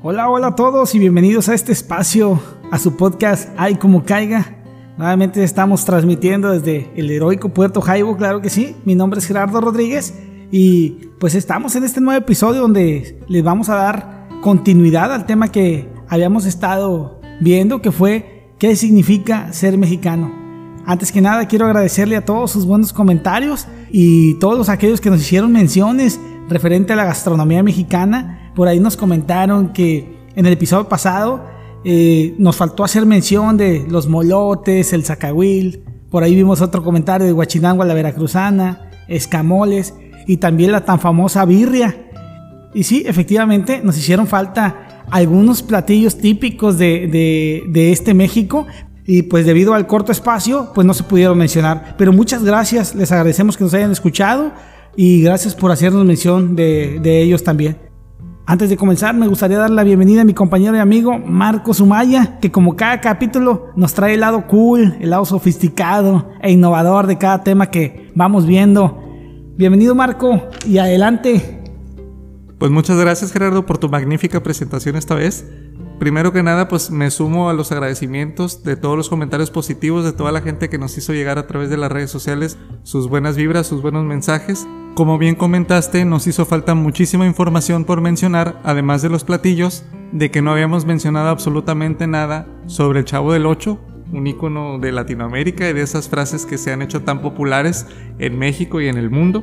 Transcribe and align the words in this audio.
Hola, 0.00 0.30
hola 0.30 0.46
a 0.46 0.54
todos 0.54 0.94
y 0.94 1.00
bienvenidos 1.00 1.48
a 1.48 1.54
este 1.54 1.72
espacio, 1.72 2.40
a 2.70 2.78
su 2.78 2.96
podcast 2.96 3.48
Ay 3.56 3.74
como 3.74 4.04
caiga. 4.04 4.56
Nuevamente 4.96 5.42
estamos 5.42 5.84
transmitiendo 5.84 6.52
desde 6.52 6.88
el 6.94 7.10
heroico 7.10 7.48
Puerto 7.48 7.80
Jaibo, 7.80 8.16
claro 8.16 8.40
que 8.40 8.48
sí. 8.48 8.76
Mi 8.84 8.94
nombre 8.94 9.18
es 9.18 9.26
Gerardo 9.26 9.60
Rodríguez 9.60 10.14
y 10.52 11.08
pues 11.18 11.34
estamos 11.34 11.74
en 11.74 11.82
este 11.82 12.00
nuevo 12.00 12.16
episodio 12.16 12.60
donde 12.60 13.18
les 13.26 13.42
vamos 13.42 13.70
a 13.70 13.74
dar 13.74 14.28
continuidad 14.40 15.12
al 15.12 15.26
tema 15.26 15.50
que 15.50 15.88
habíamos 16.08 16.44
estado 16.44 17.20
viendo, 17.40 17.82
que 17.82 17.90
fue 17.90 18.52
qué 18.60 18.76
significa 18.76 19.52
ser 19.52 19.78
mexicano. 19.78 20.32
Antes 20.86 21.10
que 21.10 21.20
nada 21.20 21.48
quiero 21.48 21.66
agradecerle 21.66 22.14
a 22.14 22.24
todos 22.24 22.52
sus 22.52 22.66
buenos 22.66 22.92
comentarios 22.92 23.66
y 23.90 24.34
todos 24.34 24.68
aquellos 24.68 25.00
que 25.00 25.10
nos 25.10 25.22
hicieron 25.22 25.50
menciones 25.50 26.20
referente 26.48 26.92
a 26.92 26.96
la 26.96 27.04
gastronomía 27.04 27.62
mexicana. 27.62 28.52
Por 28.54 28.68
ahí 28.68 28.80
nos 28.80 28.96
comentaron 28.96 29.72
que 29.72 30.18
en 30.34 30.46
el 30.46 30.52
episodio 30.52 30.88
pasado 30.88 31.44
eh, 31.84 32.34
nos 32.38 32.56
faltó 32.56 32.84
hacer 32.84 33.06
mención 33.06 33.56
de 33.56 33.86
los 33.88 34.08
molotes, 34.08 34.92
el 34.92 35.04
zacahuil. 35.04 35.84
Por 36.10 36.22
ahí 36.22 36.34
vimos 36.34 36.60
otro 36.60 36.82
comentario 36.82 37.26
de 37.26 37.32
Huachinango 37.32 37.84
la 37.84 37.94
veracruzana, 37.94 38.90
escamoles 39.08 39.94
y 40.26 40.38
también 40.38 40.72
la 40.72 40.84
tan 40.84 41.00
famosa 41.00 41.44
birria. 41.44 41.96
Y 42.74 42.84
sí, 42.84 43.04
efectivamente 43.06 43.80
nos 43.82 43.96
hicieron 43.96 44.26
falta 44.26 45.04
algunos 45.10 45.62
platillos 45.62 46.18
típicos 46.18 46.76
de, 46.78 47.64
de 47.66 47.92
este 47.92 48.12
México, 48.12 48.66
y 49.06 49.22
pues 49.22 49.46
debido 49.46 49.72
al 49.72 49.86
corto 49.86 50.12
espacio 50.12 50.70
pues 50.74 50.86
no 50.86 50.92
se 50.92 51.02
pudieron 51.02 51.38
mencionar. 51.38 51.94
Pero 51.96 52.12
muchas 52.12 52.44
gracias, 52.44 52.94
les 52.94 53.10
agradecemos 53.10 53.56
que 53.56 53.64
nos 53.64 53.72
hayan 53.72 53.90
escuchado 53.90 54.52
y 55.00 55.22
gracias 55.22 55.54
por 55.54 55.70
hacernos 55.70 56.04
mención 56.04 56.56
de, 56.56 57.22
ellos 57.22 57.44
también. 57.44 57.78
Antes 58.46 58.68
de 58.68 58.76
comenzar, 58.76 59.14
me 59.14 59.28
gustaría 59.28 59.56
dar 59.56 59.70
la 59.70 59.84
bienvenida 59.84 60.22
a 60.22 60.24
mi 60.24 60.34
compañero 60.34 60.74
y 60.74 60.80
amigo 60.80 61.16
Marco 61.18 61.72
Sumaya, 61.72 62.40
que 62.40 62.50
como 62.50 62.74
cada 62.74 63.00
capítulo 63.00 63.68
nos 63.76 63.94
trae 63.94 64.14
el 64.14 64.20
lado 64.20 64.48
cool, 64.48 64.96
el 64.98 65.10
lado 65.10 65.24
sofisticado 65.24 66.28
e 66.42 66.50
innovador 66.50 67.06
de 67.06 67.16
cada 67.16 67.44
tema 67.44 67.70
que 67.70 68.10
vamos 68.16 68.44
viendo. 68.44 69.00
Bienvenido 69.56 69.94
Marco 69.94 70.48
y 70.66 70.78
adelante. 70.78 71.62
Pues 72.58 72.72
muchas 72.72 72.98
gracias 72.98 73.30
Gerardo 73.30 73.64
por 73.66 73.78
tu 73.78 73.88
magnífica 73.88 74.42
presentación 74.42 74.96
esta 74.96 75.14
vez. 75.14 75.46
Primero 75.98 76.32
que 76.32 76.44
nada, 76.44 76.68
pues 76.68 76.92
me 76.92 77.10
sumo 77.10 77.50
a 77.50 77.54
los 77.54 77.72
agradecimientos 77.72 78.62
de 78.62 78.76
todos 78.76 78.96
los 78.96 79.08
comentarios 79.08 79.50
positivos 79.50 80.04
de 80.04 80.12
toda 80.12 80.30
la 80.30 80.40
gente 80.40 80.68
que 80.68 80.78
nos 80.78 80.96
hizo 80.96 81.12
llegar 81.12 81.38
a 81.38 81.48
través 81.48 81.70
de 81.70 81.76
las 81.76 81.90
redes 81.90 82.10
sociales 82.10 82.56
sus 82.84 83.08
buenas 83.08 83.36
vibras, 83.36 83.66
sus 83.66 83.82
buenos 83.82 84.04
mensajes. 84.04 84.68
Como 84.94 85.18
bien 85.18 85.34
comentaste, 85.34 86.04
nos 86.04 86.28
hizo 86.28 86.46
falta 86.46 86.76
muchísima 86.76 87.26
información 87.26 87.84
por 87.84 88.00
mencionar, 88.00 88.60
además 88.62 89.02
de 89.02 89.08
los 89.08 89.24
platillos, 89.24 89.84
de 90.12 90.30
que 90.30 90.40
no 90.40 90.52
habíamos 90.52 90.86
mencionado 90.86 91.30
absolutamente 91.30 92.06
nada 92.06 92.46
sobre 92.66 93.00
el 93.00 93.04
Chavo 93.04 93.32
del 93.32 93.46
Ocho, 93.46 93.80
un 94.12 94.28
icono 94.28 94.78
de 94.78 94.92
Latinoamérica 94.92 95.68
y 95.68 95.72
de 95.72 95.82
esas 95.82 96.08
frases 96.08 96.46
que 96.46 96.58
se 96.58 96.72
han 96.72 96.80
hecho 96.80 97.02
tan 97.02 97.22
populares 97.22 97.86
en 98.20 98.38
México 98.38 98.80
y 98.80 98.86
en 98.86 98.98
el 98.98 99.10
mundo. 99.10 99.42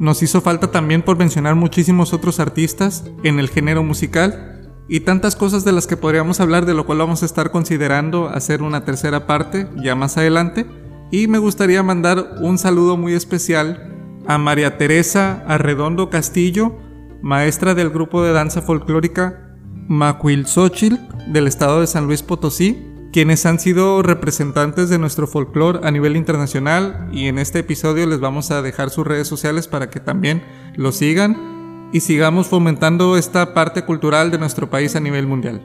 Nos 0.00 0.24
hizo 0.24 0.40
falta 0.40 0.72
también 0.72 1.02
por 1.02 1.16
mencionar 1.16 1.54
muchísimos 1.54 2.12
otros 2.12 2.40
artistas 2.40 3.04
en 3.22 3.38
el 3.38 3.48
género 3.48 3.84
musical 3.84 4.54
y 4.88 5.00
tantas 5.00 5.36
cosas 5.36 5.64
de 5.64 5.72
las 5.72 5.86
que 5.86 5.96
podríamos 5.96 6.40
hablar, 6.40 6.66
de 6.66 6.74
lo 6.74 6.86
cual 6.86 6.98
vamos 6.98 7.22
a 7.22 7.26
estar 7.26 7.50
considerando 7.50 8.28
hacer 8.28 8.62
una 8.62 8.84
tercera 8.84 9.26
parte 9.26 9.68
ya 9.82 9.94
más 9.94 10.16
adelante. 10.16 10.66
Y 11.10 11.28
me 11.28 11.38
gustaría 11.38 11.82
mandar 11.82 12.36
un 12.40 12.58
saludo 12.58 12.96
muy 12.96 13.14
especial 13.14 13.92
a 14.26 14.38
María 14.38 14.78
Teresa 14.78 15.44
Arredondo 15.46 16.10
Castillo, 16.10 16.76
maestra 17.22 17.74
del 17.74 17.90
grupo 17.90 18.22
de 18.22 18.32
danza 18.32 18.62
folclórica 18.62 19.56
Macuilxochil 19.88 20.98
del 21.28 21.46
estado 21.46 21.80
de 21.80 21.86
San 21.86 22.06
Luis 22.06 22.22
Potosí, 22.22 22.90
quienes 23.12 23.46
han 23.46 23.60
sido 23.60 24.02
representantes 24.02 24.88
de 24.88 24.98
nuestro 24.98 25.26
folclore 25.26 25.80
a 25.84 25.90
nivel 25.90 26.16
internacional 26.16 27.08
y 27.12 27.28
en 27.28 27.38
este 27.38 27.60
episodio 27.60 28.06
les 28.06 28.18
vamos 28.18 28.50
a 28.50 28.60
dejar 28.60 28.90
sus 28.90 29.06
redes 29.06 29.28
sociales 29.28 29.68
para 29.68 29.88
que 29.88 30.00
también 30.00 30.42
lo 30.74 30.90
sigan 30.90 31.53
y 31.94 32.00
sigamos 32.00 32.48
fomentando 32.48 33.16
esta 33.16 33.54
parte 33.54 33.84
cultural 33.84 34.32
de 34.32 34.36
nuestro 34.36 34.68
país 34.68 34.96
a 34.96 35.00
nivel 35.00 35.28
mundial. 35.28 35.62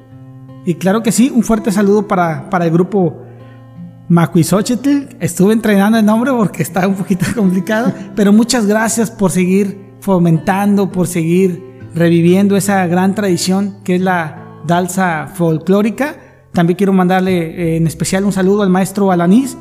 Y 0.64 0.76
claro 0.76 1.02
que 1.02 1.12
sí, 1.12 1.32
un 1.34 1.42
fuerte 1.42 1.72
saludo 1.72 2.08
para, 2.08 2.52
para 2.52 2.66
el 2.66 2.72
grupo 2.72 3.24
Macuizochitl. 4.10 5.16
Estuve 5.20 5.54
entrenando 5.54 5.98
el 5.98 6.06
nombre 6.06 6.32
porque 6.32 6.62
está 6.62 6.88
un 6.88 6.94
poquito 6.94 7.26
complicado, 7.36 7.92
pero 8.16 8.32
muchas 8.32 8.68
gracias 8.68 9.10
por 9.10 9.32
seguir 9.32 9.96
fomentando, 10.02 10.92
por 10.92 11.08
seguir 11.08 11.64
reviviendo 11.96 12.56
esa 12.56 12.86
gran 12.86 13.16
tradición 13.16 13.78
que 13.84 13.96
es 13.96 14.02
la 14.02 14.62
danza 14.68 15.32
folclórica. 15.34 16.16
También 16.54 16.78
quiero 16.78 16.94
mandarle 16.94 17.40
eh, 17.40 17.78
en 17.78 17.88
especial 17.88 18.24
un 18.24 18.34
saludo 18.34 18.62
al 18.62 18.70
maestro 18.70 19.12
Alanís, 19.12 19.58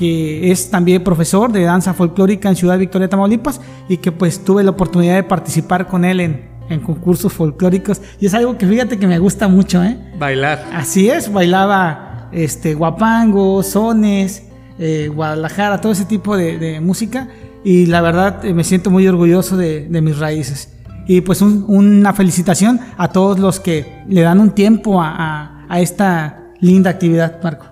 que 0.00 0.50
es 0.50 0.70
también 0.70 1.04
profesor 1.04 1.52
de 1.52 1.60
danza 1.60 1.92
folclórica 1.92 2.48
en 2.48 2.56
Ciudad 2.56 2.78
Victoria, 2.78 3.06
Tamaulipas, 3.06 3.60
y 3.86 3.98
que 3.98 4.10
pues 4.10 4.42
tuve 4.42 4.64
la 4.64 4.70
oportunidad 4.70 5.14
de 5.16 5.24
participar 5.24 5.86
con 5.86 6.06
él 6.06 6.20
en, 6.20 6.48
en 6.70 6.80
concursos 6.80 7.30
folclóricos. 7.34 8.00
Y 8.18 8.24
es 8.24 8.32
algo 8.32 8.56
que 8.56 8.66
fíjate 8.66 8.98
que 8.98 9.06
me 9.06 9.18
gusta 9.18 9.46
mucho, 9.46 9.84
¿eh? 9.84 9.98
Bailar. 10.18 10.64
Así 10.72 11.10
es, 11.10 11.30
bailaba 11.30 12.30
este, 12.32 12.72
guapango, 12.72 13.62
sones, 13.62 14.44
eh, 14.78 15.10
Guadalajara, 15.14 15.82
todo 15.82 15.92
ese 15.92 16.06
tipo 16.06 16.34
de, 16.34 16.80
música. 16.80 17.28
Y 17.62 17.84
la 17.84 18.00
verdad 18.00 18.42
eh, 18.46 18.54
me 18.54 18.64
siento 18.64 18.90
muy 18.90 19.06
orgulloso 19.06 19.58
de, 19.58 19.86
mis 20.00 20.18
raíces. 20.18 20.72
Y 21.06 21.20
pues 21.20 21.42
una 21.42 22.14
felicitación 22.14 22.80
a 22.96 23.08
todos 23.08 23.38
los 23.38 23.60
que 23.60 24.02
le 24.08 24.22
dan 24.22 24.40
un 24.40 24.52
tiempo 24.52 25.02
a, 25.02 25.66
a 25.68 25.80
esta 25.80 26.52
linda 26.58 26.88
actividad, 26.88 27.38
Marco. 27.42 27.66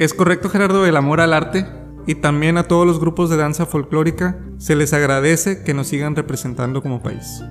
Es 0.00 0.14
correcto 0.14 0.48
Gerardo, 0.48 0.86
el 0.86 0.96
amor 0.96 1.20
al 1.20 1.34
arte 1.34 1.66
y 2.06 2.14
también 2.14 2.56
a 2.56 2.62
todos 2.62 2.86
los 2.86 2.98
grupos 2.98 3.28
de 3.28 3.36
danza 3.36 3.66
folclórica 3.66 4.38
se 4.56 4.74
les 4.74 4.94
agradece 4.94 5.62
que 5.62 5.74
nos 5.74 5.88
sigan 5.88 6.16
representando 6.16 6.82
como 6.82 7.02
país. 7.02 7.42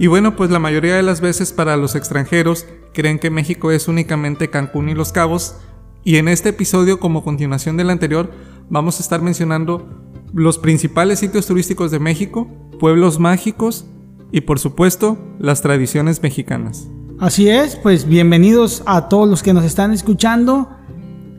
Y 0.00 0.08
bueno, 0.08 0.34
pues 0.34 0.50
la 0.50 0.58
mayoría 0.58 0.96
de 0.96 1.04
las 1.04 1.20
veces 1.20 1.52
para 1.52 1.76
los 1.76 1.94
extranjeros 1.94 2.66
creen 2.92 3.20
que 3.20 3.30
México 3.30 3.70
es 3.70 3.86
únicamente 3.86 4.50
Cancún 4.50 4.88
y 4.88 4.94
Los 4.96 5.12
Cabos, 5.12 5.58
y 6.02 6.16
en 6.16 6.26
este 6.26 6.48
episodio, 6.48 6.98
como 6.98 7.22
continuación 7.22 7.76
del 7.76 7.90
anterior, 7.90 8.32
vamos 8.68 8.98
a 8.98 9.02
estar 9.04 9.22
mencionando 9.22 9.86
los 10.32 10.58
principales 10.58 11.20
sitios 11.20 11.46
turísticos 11.46 11.92
de 11.92 12.00
México, 12.00 12.48
pueblos 12.80 13.20
mágicos 13.20 13.86
y 14.32 14.40
por 14.40 14.58
supuesto 14.58 15.16
las 15.38 15.62
tradiciones 15.62 16.20
mexicanas. 16.24 16.88
Así 17.20 17.48
es, 17.48 17.76
pues 17.76 18.08
bienvenidos 18.08 18.82
a 18.84 19.08
todos 19.08 19.28
los 19.28 19.44
que 19.44 19.52
nos 19.52 19.64
están 19.64 19.92
escuchando. 19.92 20.73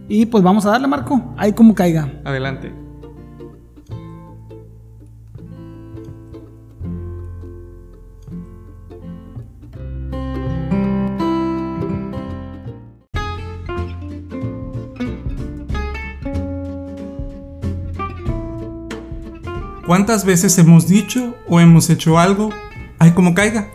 Y 0.07 0.27
pues 0.27 0.43
vamos 0.43 0.65
a 0.65 0.71
darle, 0.71 0.87
Marco. 0.87 1.33
Ahí 1.37 1.53
como 1.53 1.73
caiga. 1.73 2.11
Adelante. 2.23 2.71
¿Cuántas 19.87 20.25
veces 20.25 20.57
hemos 20.57 20.87
dicho 20.87 21.35
o 21.47 21.59
hemos 21.59 21.89
hecho 21.89 22.17
algo? 22.17 22.49
Ahí 22.97 23.11
como 23.11 23.35
caiga. 23.35 23.69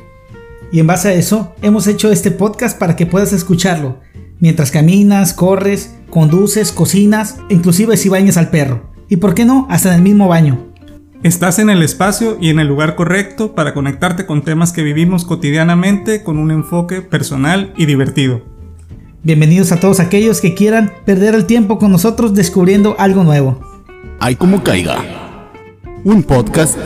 Y 0.72 0.80
en 0.80 0.86
base 0.86 1.08
a 1.08 1.12
eso, 1.12 1.54
hemos 1.62 1.86
hecho 1.86 2.10
este 2.10 2.30
podcast 2.30 2.78
para 2.78 2.94
que 2.94 3.06
puedas 3.06 3.32
escucharlo 3.32 3.98
mientras 4.41 4.70
caminas, 4.70 5.34
corres, 5.34 5.94
conduces, 6.10 6.72
cocinas, 6.72 7.38
inclusive 7.48 7.97
si 7.97 8.09
bañas 8.09 8.36
al 8.36 8.51
perro. 8.51 8.91
Y 9.09 9.16
por 9.16 9.34
qué 9.34 9.45
no, 9.45 9.66
hasta 9.71 9.91
en 9.91 9.97
el 9.97 10.03
mismo 10.03 10.28
baño. 10.28 10.66
Estás 11.22 11.59
en 11.59 11.68
el 11.68 11.83
espacio 11.83 12.39
y 12.41 12.48
en 12.48 12.60
el 12.60 12.68
lugar 12.68 12.97
correcto 12.97 13.54
para 13.54 13.74
conectarte 13.74 14.27
con 14.27 14.42
temas 14.42 14.72
que 14.72 14.83
vivimos 14.83 15.24
cotidianamente 15.24 16.22
con 16.22 16.39
un 16.39 16.51
enfoque 16.51 17.03
personal 17.03 17.74
y 17.77 17.86
divertido. 17.86 18.42
Bienvenidos 19.22 19.71
a 19.71 19.78
todos 19.78 20.01
aquellos 20.01 20.41
que 20.41 20.54
quieran 20.54 20.95
perder 21.04 21.34
el 21.34 21.45
tiempo 21.45 21.78
con 21.78 21.92
nosotros 21.92 22.34
descubriendo 22.34 22.97
algo 22.98 23.22
nuevo. 23.22 23.60
Hay 24.18 24.36
como 24.36 24.62
caiga. 24.65 25.04
Un 26.04 26.22
podcast 26.22 26.78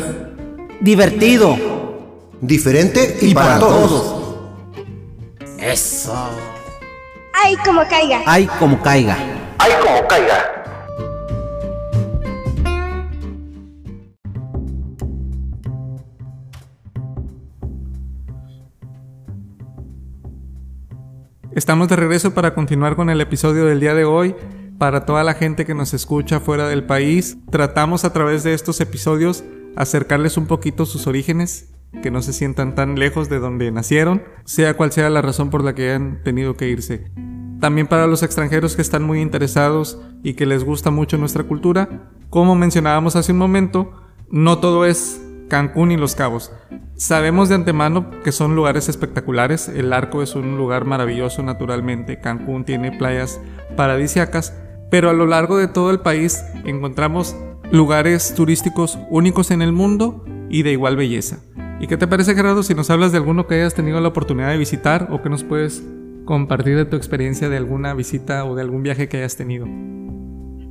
divertido, 0.81 1.57
diferente 2.41 3.19
y, 3.23 3.35
para, 3.35 3.61
todos. 3.61 4.17
Eso. 5.59 6.13
Ay, 7.47 7.57
como 7.63 7.87
caiga. 7.87 8.23
Ay, 8.25 8.49
como 8.59 8.81
caiga. 8.81 9.19
Ay, 9.59 9.73
como 9.83 10.09
caiga. 10.09 10.65
Estamos 21.55 21.89
de 21.89 21.97
regreso 21.97 22.33
para 22.33 22.55
continuar 22.55 22.97
con 22.97 23.11
el 23.11 23.21
episodio 23.21 23.67
del 23.67 23.79
día 23.79 23.93
de 23.93 24.07
hoy. 24.07 24.35
Para 24.79 25.05
toda 25.05 25.23
la 25.23 25.35
gente 25.35 25.67
que 25.67 25.75
nos 25.75 25.93
escucha 25.93 26.41
fuera 26.41 26.67
del 26.69 26.85
país, 26.85 27.37
tratamos 27.51 28.07
a 28.07 28.15
través 28.15 28.43
de 28.43 28.55
estos 28.55 28.81
episodios 28.81 29.45
acercarles 29.77 30.39
un 30.39 30.47
poquito 30.47 30.87
sus 30.87 31.07
orígenes 31.07 31.75
que 32.03 32.11
no 32.11 32.23
se 32.23 32.33
sientan 32.33 32.75
tan 32.75 32.99
lejos 32.99 33.29
de 33.29 33.39
donde 33.39 33.71
nacieron, 33.71 34.23
sea 34.47 34.79
cual 34.79 34.93
sea 34.93 35.11
la 35.11 35.21
razón 35.21 35.51
por 35.51 35.63
la 35.63 35.75
que 35.75 35.91
hayan 35.91 36.23
tenido 36.25 36.57
que 36.57 36.69
irse. 36.69 37.13
También 37.65 37.87
para 37.87 38.07
los 38.07 38.23
extranjeros 38.23 38.77
que 38.77 38.83
están 38.83 39.05
muy 39.05 39.23
interesados 39.23 39.99
y 40.23 40.35
que 40.35 40.45
les 40.45 40.65
gusta 40.65 40.91
mucho 40.91 41.17
nuestra 41.17 41.45
cultura, 41.45 42.11
como 42.29 42.55
mencionábamos 42.55 43.17
hace 43.17 43.33
un 43.33 43.39
momento, 43.39 43.91
no 44.31 44.59
todo 44.59 44.85
es 44.85 45.23
Cancún 45.49 45.91
y 45.91 45.97
Los 45.97 46.15
Cabos. 46.15 46.53
Sabemos 46.95 47.49
de 47.49 47.55
antemano 47.55 48.11
que 48.23 48.33
son 48.33 48.55
lugares 48.55 48.91
espectaculares, 48.91 49.71
el 49.71 49.95
arco 49.95 50.23
es 50.23 50.35
un 50.35 50.59
lugar 50.59 50.85
maravilloso 50.85 51.43
naturalmente, 51.43 52.21
Cancún 52.21 52.67
tiene 52.67 52.93
playas 52.93 53.41
paradisiacas, 53.79 54.53
pero 54.91 55.09
a 55.09 55.15
lo 55.15 55.25
largo 55.25 55.57
de 55.57 55.67
todo 55.67 55.91
el 55.91 56.01
país 56.01 56.45
encontramos 56.67 57.35
lugares 57.73 58.35
turísticos 58.35 58.99
únicos 59.09 59.51
en 59.51 59.63
el 59.63 59.73
mundo 59.73 60.23
y 60.51 60.65
de 60.65 60.73
igual 60.73 60.99
belleza. 60.99 61.39
¿Y 61.81 61.87
qué 61.87 61.97
te 61.97 62.07
parece 62.07 62.35
Gerardo 62.35 62.63
si 62.63 62.75
nos 62.75 62.91
hablas 62.91 63.13
de 63.13 63.17
alguno 63.17 63.47
que 63.47 63.55
hayas 63.55 63.73
tenido 63.73 64.03
la 64.03 64.09
oportunidad 64.09 64.51
de 64.51 64.59
visitar 64.59 65.09
o 65.11 65.23
que 65.23 65.31
nos 65.31 65.45
puedes 65.45 65.83
compartir 66.25 66.77
de 66.77 66.85
tu 66.85 66.97
experiencia 66.97 67.49
de 67.49 67.57
alguna 67.57 67.95
visita 67.95 68.45
o 68.45 68.55
de 68.55 68.63
algún 68.63 68.83
viaje 68.83 69.09
que 69.09 69.19
hayas 69.19 69.37
tenido? 69.37 69.67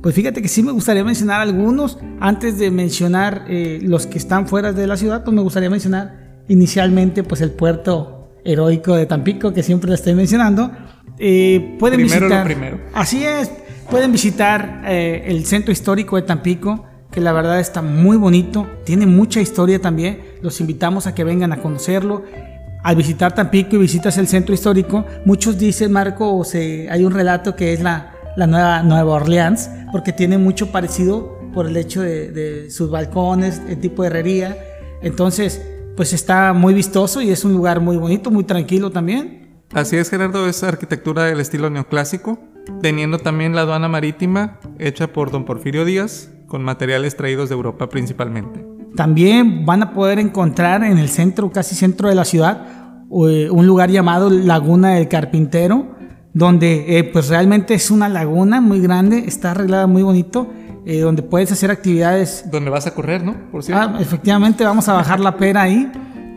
Pues 0.02 0.14
fíjate 0.14 0.42
que 0.42 0.48
sí 0.48 0.62
me 0.62 0.72
gustaría 0.72 1.02
mencionar 1.02 1.40
algunos. 1.40 1.98
Antes 2.20 2.58
de 2.58 2.70
mencionar 2.70 3.46
eh, 3.48 3.78
los 3.82 4.06
que 4.06 4.18
están 4.18 4.46
fuera 4.46 4.72
de 4.72 4.86
la 4.86 4.96
ciudad, 4.96 5.24
pues 5.24 5.34
me 5.34 5.40
gustaría 5.40 5.70
mencionar 5.70 6.42
inicialmente 6.48 7.22
pues 7.22 7.40
el 7.40 7.52
puerto 7.52 8.34
heroico 8.44 8.94
de 8.94 9.06
Tampico, 9.06 9.52
que 9.54 9.62
siempre 9.62 9.88
lo 9.88 9.94
estoy 9.94 10.14
mencionando. 10.14 10.70
Eh, 11.18 11.76
pueden 11.78 12.00
Primero 12.00 12.20
visitar, 12.26 12.40
lo 12.40 12.44
primero. 12.44 12.80
Así 12.92 13.24
es, 13.24 13.50
pueden 13.90 14.12
visitar 14.12 14.82
eh, 14.86 15.24
el 15.26 15.46
centro 15.46 15.72
histórico 15.72 16.16
de 16.16 16.22
Tampico, 16.22 16.84
que 17.10 17.20
la 17.20 17.32
verdad 17.32 17.58
está 17.60 17.80
muy 17.80 18.16
bonito, 18.16 18.66
tiene 18.84 19.06
mucha 19.06 19.40
historia 19.40 19.80
también. 19.80 20.20
Los 20.42 20.60
invitamos 20.60 21.06
a 21.06 21.14
que 21.14 21.24
vengan 21.24 21.52
a 21.52 21.62
conocerlo. 21.62 22.24
Al 22.84 22.96
visitar 22.96 23.34
Tampico 23.34 23.76
y 23.76 23.78
visitas 23.78 24.18
el 24.18 24.28
centro 24.28 24.54
histórico, 24.54 25.06
muchos 25.24 25.56
dicen, 25.56 25.90
Marco, 25.90 26.36
o 26.36 26.44
se, 26.44 26.86
hay 26.90 27.02
un 27.02 27.12
relato 27.12 27.56
que 27.56 27.72
es 27.72 27.80
la, 27.80 28.12
la 28.36 28.46
nueva 28.46 28.82
Nueva 28.82 29.14
Orleans, 29.14 29.70
porque 29.90 30.12
tiene 30.12 30.36
mucho 30.36 30.70
parecido 30.70 31.40
por 31.54 31.66
el 31.66 31.78
hecho 31.78 32.02
de, 32.02 32.30
de 32.30 32.70
sus 32.70 32.90
balcones, 32.90 33.62
el 33.70 33.80
tipo 33.80 34.02
de 34.02 34.08
herrería. 34.08 34.58
Entonces, 35.00 35.62
pues 35.96 36.12
está 36.12 36.52
muy 36.52 36.74
vistoso 36.74 37.22
y 37.22 37.30
es 37.30 37.42
un 37.46 37.54
lugar 37.54 37.80
muy 37.80 37.96
bonito, 37.96 38.30
muy 38.30 38.44
tranquilo 38.44 38.90
también. 38.90 39.62
Así 39.72 39.96
es, 39.96 40.10
Gerardo, 40.10 40.46
es 40.46 40.62
arquitectura 40.62 41.24
del 41.24 41.40
estilo 41.40 41.70
neoclásico, 41.70 42.38
teniendo 42.82 43.16
también 43.16 43.54
la 43.54 43.62
aduana 43.62 43.88
marítima 43.88 44.60
hecha 44.78 45.10
por 45.10 45.30
don 45.30 45.46
Porfirio 45.46 45.86
Díaz, 45.86 46.30
con 46.48 46.62
materiales 46.62 47.16
traídos 47.16 47.48
de 47.48 47.54
Europa 47.54 47.88
principalmente. 47.88 48.73
También 48.96 49.66
van 49.66 49.82
a 49.82 49.92
poder 49.92 50.18
encontrar 50.18 50.84
en 50.84 50.98
el 50.98 51.08
centro, 51.08 51.50
casi 51.50 51.74
centro 51.74 52.08
de 52.08 52.14
la 52.14 52.24
ciudad, 52.24 52.66
eh, 53.28 53.48
un 53.50 53.66
lugar 53.66 53.90
llamado 53.90 54.30
Laguna 54.30 54.90
del 54.94 55.08
Carpintero, 55.08 55.94
donde 56.32 56.98
eh, 56.98 57.04
pues 57.04 57.28
realmente 57.28 57.74
es 57.74 57.90
una 57.90 58.08
laguna 58.08 58.60
muy 58.60 58.80
grande, 58.80 59.24
está 59.26 59.52
arreglada 59.52 59.86
muy 59.86 60.02
bonito, 60.02 60.48
eh, 60.86 61.00
donde 61.00 61.22
puedes 61.22 61.50
hacer 61.50 61.70
actividades. 61.70 62.44
Donde 62.50 62.70
vas 62.70 62.86
a 62.86 62.94
correr, 62.94 63.22
¿no? 63.22 63.50
Por 63.50 63.62
cierto. 63.62 63.94
Ah, 63.94 63.98
efectivamente, 64.00 64.64
vamos 64.64 64.88
a 64.88 64.94
bajar 64.94 65.18
la 65.18 65.36
pera 65.36 65.62
ahí. 65.62 65.90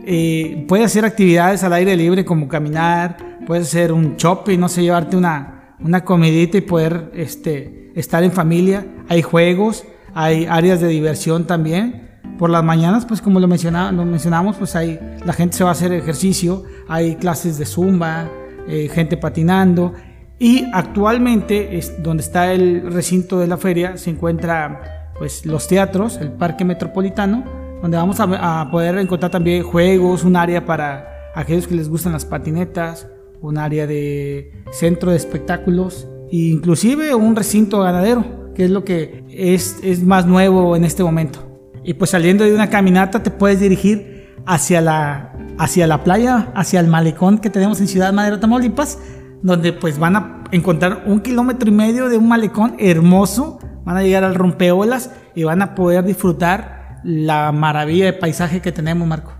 Eh, 0.05 0.65
puedes 0.69 0.85
hacer 0.85 1.03
actividades 1.03 1.63
al 1.63 1.73
aire 1.73 1.97
libre 1.97 2.23
como 2.23 2.47
caminar, 2.47 3.17
puedes 3.45 3.67
hacer 3.67 3.91
un 3.91 4.15
shopping, 4.15 4.57
no 4.57 4.69
sé, 4.69 4.83
llevarte 4.83 5.17
una, 5.17 5.75
una 5.81 6.05
comidita 6.05 6.57
y 6.57 6.61
poder 6.61 7.11
este, 7.13 7.91
estar 7.93 8.23
en 8.23 8.31
familia. 8.31 8.85
Hay 9.09 9.21
juegos, 9.21 9.83
hay 10.13 10.45
áreas 10.45 10.79
de 10.79 10.87
diversión 10.87 11.45
también. 11.45 12.06
Por 12.37 12.49
las 12.49 12.63
mañanas, 12.63 13.05
pues 13.05 13.21
como 13.21 13.39
lo, 13.39 13.47
mencionaba, 13.47 13.91
lo 13.91 14.05
mencionamos, 14.05 14.57
pues 14.57 14.75
hay, 14.75 14.99
la 15.25 15.33
gente 15.33 15.57
se 15.57 15.63
va 15.63 15.71
a 15.71 15.73
hacer 15.73 15.91
ejercicio, 15.91 16.63
hay 16.87 17.15
clases 17.15 17.57
de 17.57 17.65
zumba, 17.65 18.29
eh, 18.67 18.89
gente 18.93 19.17
patinando. 19.17 19.93
Y 20.39 20.65
actualmente, 20.71 21.77
es 21.77 22.03
donde 22.03 22.21
está 22.21 22.53
el 22.53 22.91
recinto 22.93 23.39
de 23.39 23.47
la 23.47 23.57
feria, 23.57 23.97
se 23.97 24.11
encuentra 24.11 25.11
pues, 25.17 25.45
los 25.45 25.67
teatros, 25.67 26.17
el 26.17 26.31
Parque 26.31 26.63
Metropolitano, 26.63 27.43
donde 27.81 27.97
vamos 27.97 28.19
a, 28.19 28.61
a 28.61 28.69
poder 28.69 28.97
encontrar 28.99 29.31
también 29.31 29.63
juegos, 29.63 30.23
un 30.23 30.35
área 30.35 30.65
para 30.65 31.31
aquellos 31.33 31.67
que 31.67 31.75
les 31.75 31.89
gustan 31.89 32.13
las 32.13 32.25
patinetas, 32.25 33.07
un 33.41 33.57
área 33.57 33.87
de 33.87 34.51
centro 34.71 35.11
de 35.11 35.17
espectáculos, 35.17 36.07
e 36.31 36.37
inclusive 36.37 37.15
un 37.15 37.35
recinto 37.35 37.79
ganadero, 37.79 38.53
que 38.53 38.65
es 38.65 38.71
lo 38.71 38.83
que 38.83 39.23
es, 39.29 39.79
es 39.83 40.03
más 40.03 40.25
nuevo 40.25 40.75
en 40.75 40.83
este 40.83 41.03
momento. 41.03 41.46
Y 41.87 41.93
pues 41.93 42.11
saliendo 42.11 42.43
de 42.43 42.53
una 42.53 42.69
caminata 42.69 43.23
te 43.23 43.31
puedes 43.31 43.61
dirigir 43.61 44.35
hacia 44.45 44.81
la, 44.81 45.31
hacia 45.57 45.87
la 45.87 46.03
playa, 46.03 46.51
hacia 46.53 46.81
el 46.81 46.87
malecón 46.87 47.37
que 47.37 47.49
tenemos 47.49 47.79
en 47.79 47.87
Ciudad 47.87 48.11
Madero, 48.11 48.41
Tamaulipas, 48.41 48.99
donde 49.41 49.71
pues 49.71 49.97
van 49.97 50.17
a 50.17 50.43
encontrar 50.51 51.03
un 51.05 51.21
kilómetro 51.21 51.69
y 51.69 51.71
medio 51.71 52.09
de 52.09 52.17
un 52.17 52.27
malecón 52.27 52.75
hermoso, 52.77 53.59
van 53.85 53.95
a 53.95 54.03
llegar 54.03 54.25
al 54.25 54.35
rompeolas 54.35 55.11
y 55.33 55.45
van 55.45 55.61
a 55.61 55.75
poder 55.75 56.03
disfrutar 56.03 56.99
la 57.05 57.53
maravilla 57.53 58.03
de 58.03 58.13
paisaje 58.13 58.59
que 58.59 58.73
tenemos, 58.73 59.07
Marco. 59.07 59.31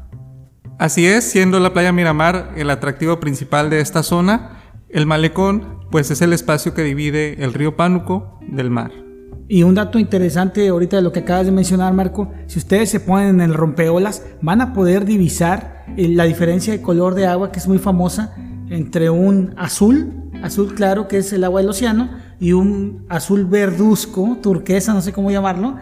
Así 0.80 1.06
es, 1.06 1.30
siendo 1.30 1.60
la 1.60 1.74
playa 1.74 1.92
Miramar 1.92 2.54
el 2.56 2.70
atractivo 2.70 3.20
principal 3.20 3.70
de 3.70 3.82
esta 3.82 4.04
zona, 4.04 4.62
el 4.88 5.06
malecón 5.06 5.82
pues 5.92 6.12
es 6.12 6.22
el 6.22 6.32
espacio 6.32 6.74
que 6.74 6.84
divide 6.84 7.44
el 7.44 7.54
río 7.54 7.76
Pánuco 7.76 8.40
del 8.48 8.70
mar. 8.70 9.07
Y 9.50 9.64
un 9.64 9.76
dato 9.76 9.98
interesante 9.98 10.68
ahorita 10.68 10.98
de 10.98 11.02
lo 11.02 11.14
que 11.14 11.20
acabas 11.20 11.46
de 11.46 11.54
mencionar, 11.54 11.94
Marco, 11.94 12.32
si 12.48 12.60
ustedes 12.60 12.90
se 12.90 13.00
ponen 13.00 13.36
en 13.36 13.42
el 13.42 13.54
rompeolas, 13.54 14.24
van 14.42 14.60
a 14.60 14.74
poder 14.74 15.06
divisar 15.06 15.86
eh, 15.96 16.10
la 16.10 16.26
diferencia 16.26 16.74
de 16.74 16.82
color 16.82 17.16
de 17.16 17.28
agua 17.28 17.52
que 17.52 17.60
es 17.60 17.68
muy 17.68 17.78
famosa 17.78 18.36
entre 18.70 19.10
un 19.10 19.54
azul, 19.56 20.30
azul 20.44 20.76
claro 20.76 21.08
que 21.08 21.20
es 21.20 21.32
el 21.32 21.46
agua 21.46 21.62
del 21.62 21.70
océano, 21.70 22.10
y 22.40 22.54
un 22.54 23.06
azul 23.10 23.46
verduzco, 23.46 24.38
turquesa, 24.42 24.94
no 24.94 25.02
sé 25.02 25.14
cómo 25.14 25.32
llamarlo, 25.32 25.78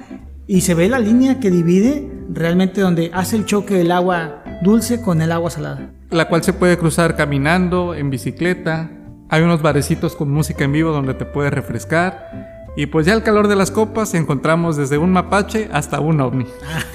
y 0.48 0.62
se 0.62 0.76
ve 0.76 0.88
la 0.88 1.00
línea 1.00 1.40
que 1.40 1.50
divide 1.50 2.12
realmente 2.30 2.82
donde 2.82 3.10
hace 3.14 3.36
el 3.36 3.46
choque 3.46 3.74
del 3.74 3.92
agua 3.92 4.44
dulce 4.62 5.02
con 5.02 5.22
el 5.22 5.32
agua 5.32 5.50
salada. 5.50 5.92
La 6.12 6.28
cual 6.28 6.44
se 6.44 6.54
puede 6.54 6.78
cruzar 6.78 7.16
caminando, 7.16 7.96
en 7.96 8.12
bicicleta, 8.12 8.92
hay 9.30 9.42
unos 9.42 9.64
barecitos 9.64 10.16
con 10.16 10.30
música 10.32 10.64
en 10.64 10.72
vivo 10.72 10.92
donde 10.92 11.16
te 11.16 11.26
puedes 11.26 11.52
refrescar. 11.52 12.55
Y 12.78 12.88
pues 12.88 13.06
ya 13.06 13.14
al 13.14 13.24
calor 13.24 13.48
de 13.48 13.56
las 13.56 13.72
copas 13.72 14.14
encontramos 14.14 14.76
desde 14.76 14.98
un 14.98 15.12
mapache 15.12 15.70
hasta 15.72 16.00
un 16.00 16.20
ovni. 16.22 16.46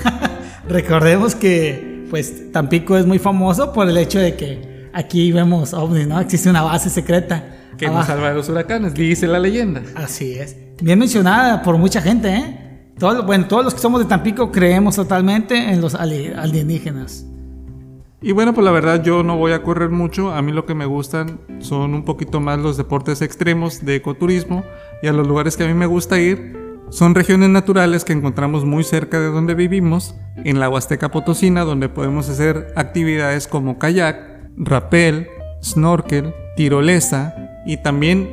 Recordemos 0.68 1.34
que 1.34 2.06
pues 2.10 2.52
Tampico 2.52 2.96
es 2.96 3.06
muy 3.06 3.18
famoso 3.18 3.72
por 3.72 3.88
el 3.88 3.96
hecho 3.96 4.18
de 4.18 4.34
que 4.36 4.90
aquí 4.92 5.32
vemos 5.32 5.72
ovnis, 5.74 6.06
¿no? 6.06 6.20
Existe 6.20 6.50
una 6.50 6.62
base 6.62 6.90
secreta. 6.90 7.56
Que 7.78 7.86
nos 7.86 7.94
abajo. 7.96 8.08
salva 8.12 8.28
de 8.28 8.34
los 8.34 8.48
huracanes, 8.48 8.92
dice 8.94 9.26
la 9.26 9.38
leyenda. 9.38 9.80
Así 9.94 10.34
es. 10.34 10.54
Bien 10.82 10.98
mencionada 10.98 11.62
por 11.62 11.78
mucha 11.78 12.02
gente, 12.02 12.28
¿eh? 12.34 12.90
Todo- 12.98 13.22
bueno, 13.22 13.46
todos 13.46 13.64
los 13.64 13.72
que 13.74 13.80
somos 13.80 14.00
de 14.02 14.06
Tampico 14.06 14.52
creemos 14.52 14.96
totalmente 14.96 15.56
en 15.72 15.80
los 15.80 15.94
ali- 15.94 16.30
alienígenas. 16.36 17.24
Y 18.20 18.32
bueno, 18.32 18.52
pues 18.52 18.66
la 18.66 18.70
verdad 18.70 19.02
yo 19.02 19.22
no 19.22 19.38
voy 19.38 19.52
a 19.52 19.62
correr 19.62 19.88
mucho. 19.88 20.30
A 20.30 20.42
mí 20.42 20.52
lo 20.52 20.66
que 20.66 20.74
me 20.74 20.84
gustan 20.84 21.40
son 21.60 21.94
un 21.94 22.04
poquito 22.04 22.38
más 22.40 22.58
los 22.58 22.76
deportes 22.76 23.22
extremos 23.22 23.82
de 23.82 23.94
ecoturismo. 23.96 24.62
Y 25.02 25.08
a 25.08 25.12
los 25.12 25.26
lugares 25.26 25.56
que 25.56 25.64
a 25.64 25.68
mí 25.68 25.74
me 25.74 25.86
gusta 25.86 26.18
ir 26.18 26.58
son 26.90 27.14
regiones 27.14 27.48
naturales 27.48 28.04
que 28.04 28.12
encontramos 28.12 28.64
muy 28.64 28.82
cerca 28.84 29.20
de 29.20 29.28
donde 29.28 29.54
vivimos. 29.54 30.14
En 30.44 30.58
la 30.58 30.68
Huasteca 30.68 31.10
Potosina, 31.10 31.62
donde 31.62 31.88
podemos 31.88 32.28
hacer 32.28 32.72
actividades 32.76 33.46
como 33.46 33.78
kayak, 33.78 34.50
rappel, 34.56 35.28
snorkel, 35.62 36.34
tirolesa. 36.56 37.34
Y 37.64 37.76
también 37.76 38.28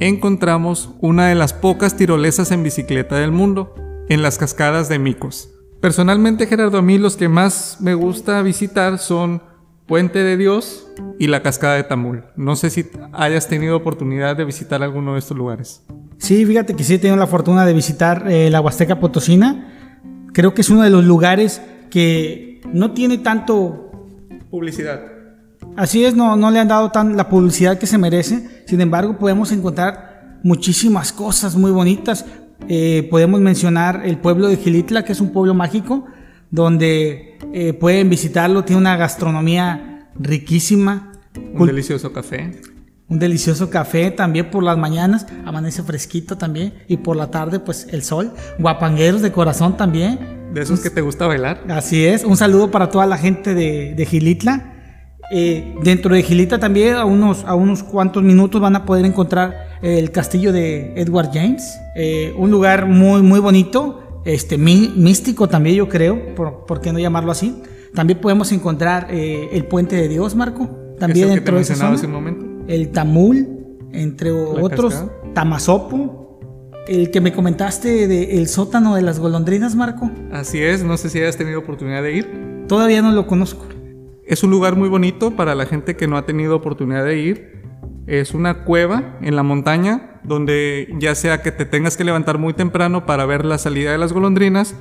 encontramos 0.00 0.94
una 1.00 1.28
de 1.28 1.34
las 1.34 1.52
pocas 1.52 1.96
tirolesas 1.96 2.52
en 2.52 2.62
bicicleta 2.62 3.16
del 3.16 3.32
mundo, 3.32 3.74
en 4.08 4.22
las 4.22 4.38
cascadas 4.38 4.88
de 4.88 4.98
Micos. 4.98 5.50
Personalmente, 5.80 6.46
Gerardo, 6.46 6.78
a 6.78 6.82
mí 6.82 6.98
los 6.98 7.16
que 7.16 7.28
más 7.28 7.78
me 7.80 7.94
gusta 7.94 8.40
visitar 8.42 8.98
son 8.98 9.42
Puente 9.86 10.18
de 10.22 10.36
Dios 10.36 10.86
y 11.18 11.28
la 11.28 11.42
Cascada 11.42 11.74
de 11.74 11.84
Tamul. 11.84 12.24
No 12.36 12.56
sé 12.56 12.70
si 12.70 12.86
hayas 13.12 13.48
tenido 13.48 13.76
oportunidad 13.76 14.36
de 14.36 14.44
visitar 14.44 14.82
alguno 14.82 15.12
de 15.14 15.20
estos 15.20 15.36
lugares. 15.36 15.82
Sí, 16.18 16.44
fíjate 16.44 16.74
que 16.74 16.84
sí 16.84 16.94
he 16.94 16.98
tenido 16.98 17.16
la 17.16 17.26
fortuna 17.26 17.64
de 17.64 17.72
visitar 17.72 18.24
eh, 18.30 18.50
la 18.50 18.60
Huasteca 18.60 18.98
Potosina. 18.98 19.72
Creo 20.32 20.54
que 20.54 20.62
es 20.62 20.70
uno 20.70 20.82
de 20.82 20.90
los 20.90 21.04
lugares 21.04 21.62
que 21.90 22.60
no 22.72 22.92
tiene 22.92 23.18
tanto 23.18 23.86
Publicidad. 24.50 25.00
Así 25.76 26.04
es, 26.04 26.14
no, 26.14 26.36
no 26.36 26.50
le 26.50 26.60
han 26.60 26.68
dado 26.68 26.90
tan 26.90 27.16
la 27.16 27.28
publicidad 27.28 27.78
que 27.78 27.86
se 27.86 27.98
merece. 27.98 28.62
Sin 28.66 28.80
embargo, 28.80 29.18
podemos 29.18 29.52
encontrar 29.52 30.38
muchísimas 30.42 31.12
cosas 31.12 31.56
muy 31.56 31.70
bonitas. 31.70 32.24
Eh, 32.68 33.06
podemos 33.10 33.40
mencionar 33.40 34.02
el 34.04 34.18
pueblo 34.18 34.48
de 34.48 34.56
Gilitla, 34.56 35.04
que 35.04 35.12
es 35.12 35.20
un 35.20 35.32
pueblo 35.32 35.52
mágico, 35.52 36.06
donde 36.50 37.38
eh, 37.52 37.72
pueden 37.72 38.10
visitarlo. 38.10 38.64
Tiene 38.64 38.80
una 38.80 38.96
gastronomía 38.96 40.10
riquísima. 40.18 41.12
Un 41.54 41.66
delicioso 41.66 42.12
café. 42.12 42.60
un 43.08 43.18
delicioso 43.18 43.70
café 43.70 44.10
también 44.10 44.50
por 44.50 44.62
las 44.62 44.76
mañanas, 44.78 45.26
amanece 45.44 45.82
fresquito 45.82 46.38
también 46.38 46.74
y 46.88 46.96
por 46.96 47.16
la 47.16 47.30
tarde 47.30 47.60
pues 47.60 47.86
el 47.90 48.02
sol, 48.02 48.32
guapangueros 48.58 49.22
de 49.22 49.30
corazón 49.30 49.76
también, 49.76 50.18
De 50.54 50.62
esos 50.62 50.80
que 50.80 50.90
te 50.90 51.02
gusta 51.02 51.26
bailar. 51.26 51.62
Así 51.68 52.04
es. 52.04 52.24
Un 52.24 52.36
saludo 52.36 52.70
para 52.70 52.88
toda 52.88 53.06
la 53.06 53.18
gente 53.18 53.54
de, 53.54 53.94
de 53.94 54.06
Gilitla. 54.06 54.72
Eh, 55.30 55.74
dentro 55.82 56.14
de 56.14 56.22
Gilitla 56.22 56.58
también 56.58 56.94
a 56.94 57.04
unos, 57.04 57.44
a 57.44 57.54
unos 57.54 57.82
cuantos 57.82 58.22
minutos 58.22 58.60
van 58.60 58.76
a 58.76 58.84
poder 58.84 59.04
encontrar 59.04 59.66
el 59.82 60.10
castillo 60.10 60.52
de 60.52 60.94
Edward 60.96 61.30
James. 61.32 61.78
Eh, 61.96 62.32
un 62.36 62.50
lugar 62.50 62.86
muy, 62.86 63.22
muy 63.22 63.40
bonito. 63.40 64.02
Este, 64.26 64.58
místico 64.58 65.48
también 65.48 65.76
yo 65.76 65.88
creo. 65.88 66.34
Por, 66.34 66.66
¿Por 66.66 66.80
qué 66.82 66.92
no 66.92 66.98
llamarlo 66.98 67.32
así? 67.32 67.62
También 67.94 68.20
podemos 68.20 68.52
encontrar 68.52 69.06
eh, 69.10 69.48
el 69.52 69.64
Puente 69.64 69.96
de 69.96 70.08
Dios, 70.08 70.34
Marco. 70.34 70.68
También 70.98 71.30
dentro 71.30 71.56
de 71.56 71.62
ese 71.62 72.06
momento. 72.06 72.44
El 72.68 72.90
Tamul, 72.90 73.78
entre 73.92 74.32
otros. 74.32 75.04
Tamazopo 75.32 76.26
el 76.86 77.10
que 77.10 77.20
me 77.20 77.32
comentaste 77.32 78.06
de 78.06 78.38
el 78.38 78.48
sótano 78.48 78.94
de 78.94 79.02
las 79.02 79.18
golondrinas, 79.18 79.74
Marco. 79.74 80.10
Así 80.32 80.62
es, 80.62 80.84
no 80.84 80.96
sé 80.96 81.10
si 81.10 81.18
hayas 81.18 81.36
tenido 81.36 81.58
oportunidad 81.58 82.02
de 82.02 82.16
ir. 82.16 82.64
Todavía 82.68 83.02
no 83.02 83.12
lo 83.12 83.26
conozco. 83.26 83.66
Es 84.24 84.42
un 84.42 84.50
lugar 84.50 84.76
muy 84.76 84.88
bonito 84.88 85.36
para 85.36 85.54
la 85.54 85.66
gente 85.66 85.96
que 85.96 86.06
no 86.06 86.16
ha 86.16 86.26
tenido 86.26 86.56
oportunidad 86.56 87.04
de 87.04 87.18
ir. 87.18 87.62
Es 88.06 88.34
una 88.34 88.64
cueva 88.64 89.18
en 89.20 89.36
la 89.36 89.42
montaña 89.42 90.20
donde 90.22 90.94
ya 90.98 91.14
sea 91.14 91.42
que 91.42 91.52
te 91.52 91.64
tengas 91.64 91.96
que 91.96 92.04
levantar 92.04 92.38
muy 92.38 92.52
temprano 92.52 93.06
para 93.06 93.26
ver 93.26 93.44
la 93.44 93.58
salida 93.58 93.92
de 93.92 93.98
las 93.98 94.12
golondrinas 94.12 94.74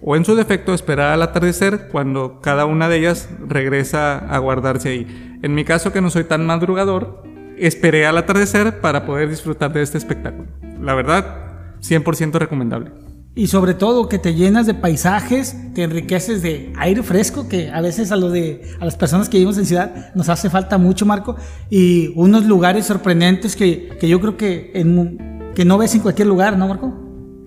o 0.00 0.16
en 0.16 0.24
su 0.24 0.34
defecto 0.34 0.74
esperar 0.74 1.12
al 1.12 1.22
atardecer 1.22 1.88
cuando 1.90 2.40
cada 2.40 2.66
una 2.66 2.88
de 2.88 2.98
ellas 2.98 3.28
regresa 3.46 4.18
a 4.18 4.38
guardarse 4.38 4.88
ahí. 4.88 5.38
En 5.42 5.54
mi 5.54 5.64
caso 5.64 5.92
que 5.92 6.00
no 6.00 6.10
soy 6.10 6.24
tan 6.24 6.44
madrugador, 6.46 7.22
esperé 7.56 8.06
al 8.06 8.18
atardecer 8.18 8.80
para 8.80 9.06
poder 9.06 9.28
disfrutar 9.28 9.72
de 9.72 9.82
este 9.82 9.98
espectáculo. 9.98 10.48
La 10.80 10.94
verdad, 10.94 11.78
100% 11.80 12.32
recomendable. 12.32 12.90
Y 13.34 13.46
sobre 13.46 13.72
todo 13.72 14.10
que 14.10 14.18
te 14.18 14.34
llenas 14.34 14.66
de 14.66 14.74
paisajes, 14.74 15.56
te 15.74 15.84
enriqueces 15.84 16.42
de 16.42 16.70
aire 16.76 17.02
fresco, 17.02 17.48
que 17.48 17.70
a 17.70 17.80
veces 17.80 18.12
a, 18.12 18.16
lo 18.16 18.28
de, 18.28 18.60
a 18.78 18.84
las 18.84 18.96
personas 18.96 19.30
que 19.30 19.38
vivimos 19.38 19.56
en 19.56 19.64
ciudad 19.64 20.12
nos 20.14 20.28
hace 20.28 20.50
falta 20.50 20.76
mucho, 20.76 21.06
Marco, 21.06 21.36
y 21.70 22.12
unos 22.14 22.44
lugares 22.44 22.84
sorprendentes 22.84 23.56
que, 23.56 23.88
que 23.98 24.06
yo 24.06 24.20
creo 24.20 24.36
que, 24.36 24.72
en, 24.74 25.50
que 25.54 25.64
no 25.64 25.78
ves 25.78 25.94
en 25.94 26.02
cualquier 26.02 26.28
lugar, 26.28 26.58
¿no, 26.58 26.68
Marco? 26.68 26.92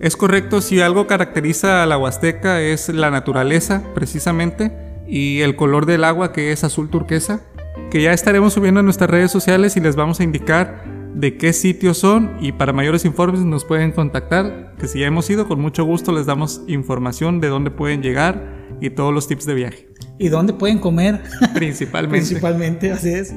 Es 0.00 0.16
correcto, 0.16 0.60
si 0.60 0.80
algo 0.80 1.06
caracteriza 1.06 1.84
a 1.84 1.86
la 1.86 1.96
Huasteca 1.98 2.60
es 2.60 2.88
la 2.88 3.12
naturaleza, 3.12 3.84
precisamente, 3.94 4.76
y 5.06 5.42
el 5.42 5.54
color 5.54 5.86
del 5.86 6.02
agua 6.02 6.32
que 6.32 6.50
es 6.50 6.64
azul 6.64 6.90
turquesa, 6.90 7.42
que 7.92 8.02
ya 8.02 8.12
estaremos 8.12 8.54
subiendo 8.54 8.80
en 8.80 8.86
nuestras 8.86 9.08
redes 9.08 9.30
sociales 9.30 9.76
y 9.76 9.80
les 9.80 9.94
vamos 9.94 10.18
a 10.18 10.24
indicar 10.24 10.95
de 11.16 11.38
qué 11.38 11.54
sitios 11.54 11.96
son 11.96 12.36
y 12.40 12.52
para 12.52 12.74
mayores 12.74 13.06
informes 13.06 13.40
nos 13.40 13.64
pueden 13.64 13.92
contactar, 13.92 14.74
que 14.78 14.86
si 14.86 15.00
ya 15.00 15.06
hemos 15.06 15.28
ido, 15.30 15.48
con 15.48 15.60
mucho 15.60 15.82
gusto 15.84 16.12
les 16.12 16.26
damos 16.26 16.60
información 16.68 17.40
de 17.40 17.48
dónde 17.48 17.70
pueden 17.70 18.02
llegar 18.02 18.66
y 18.82 18.90
todos 18.90 19.14
los 19.14 19.26
tips 19.26 19.46
de 19.46 19.54
viaje. 19.54 19.88
Y 20.18 20.28
dónde 20.28 20.52
pueden 20.52 20.78
comer. 20.78 21.22
Principalmente. 21.54 22.18
Principalmente, 22.26 22.92
así 22.92 23.08
es. 23.08 23.34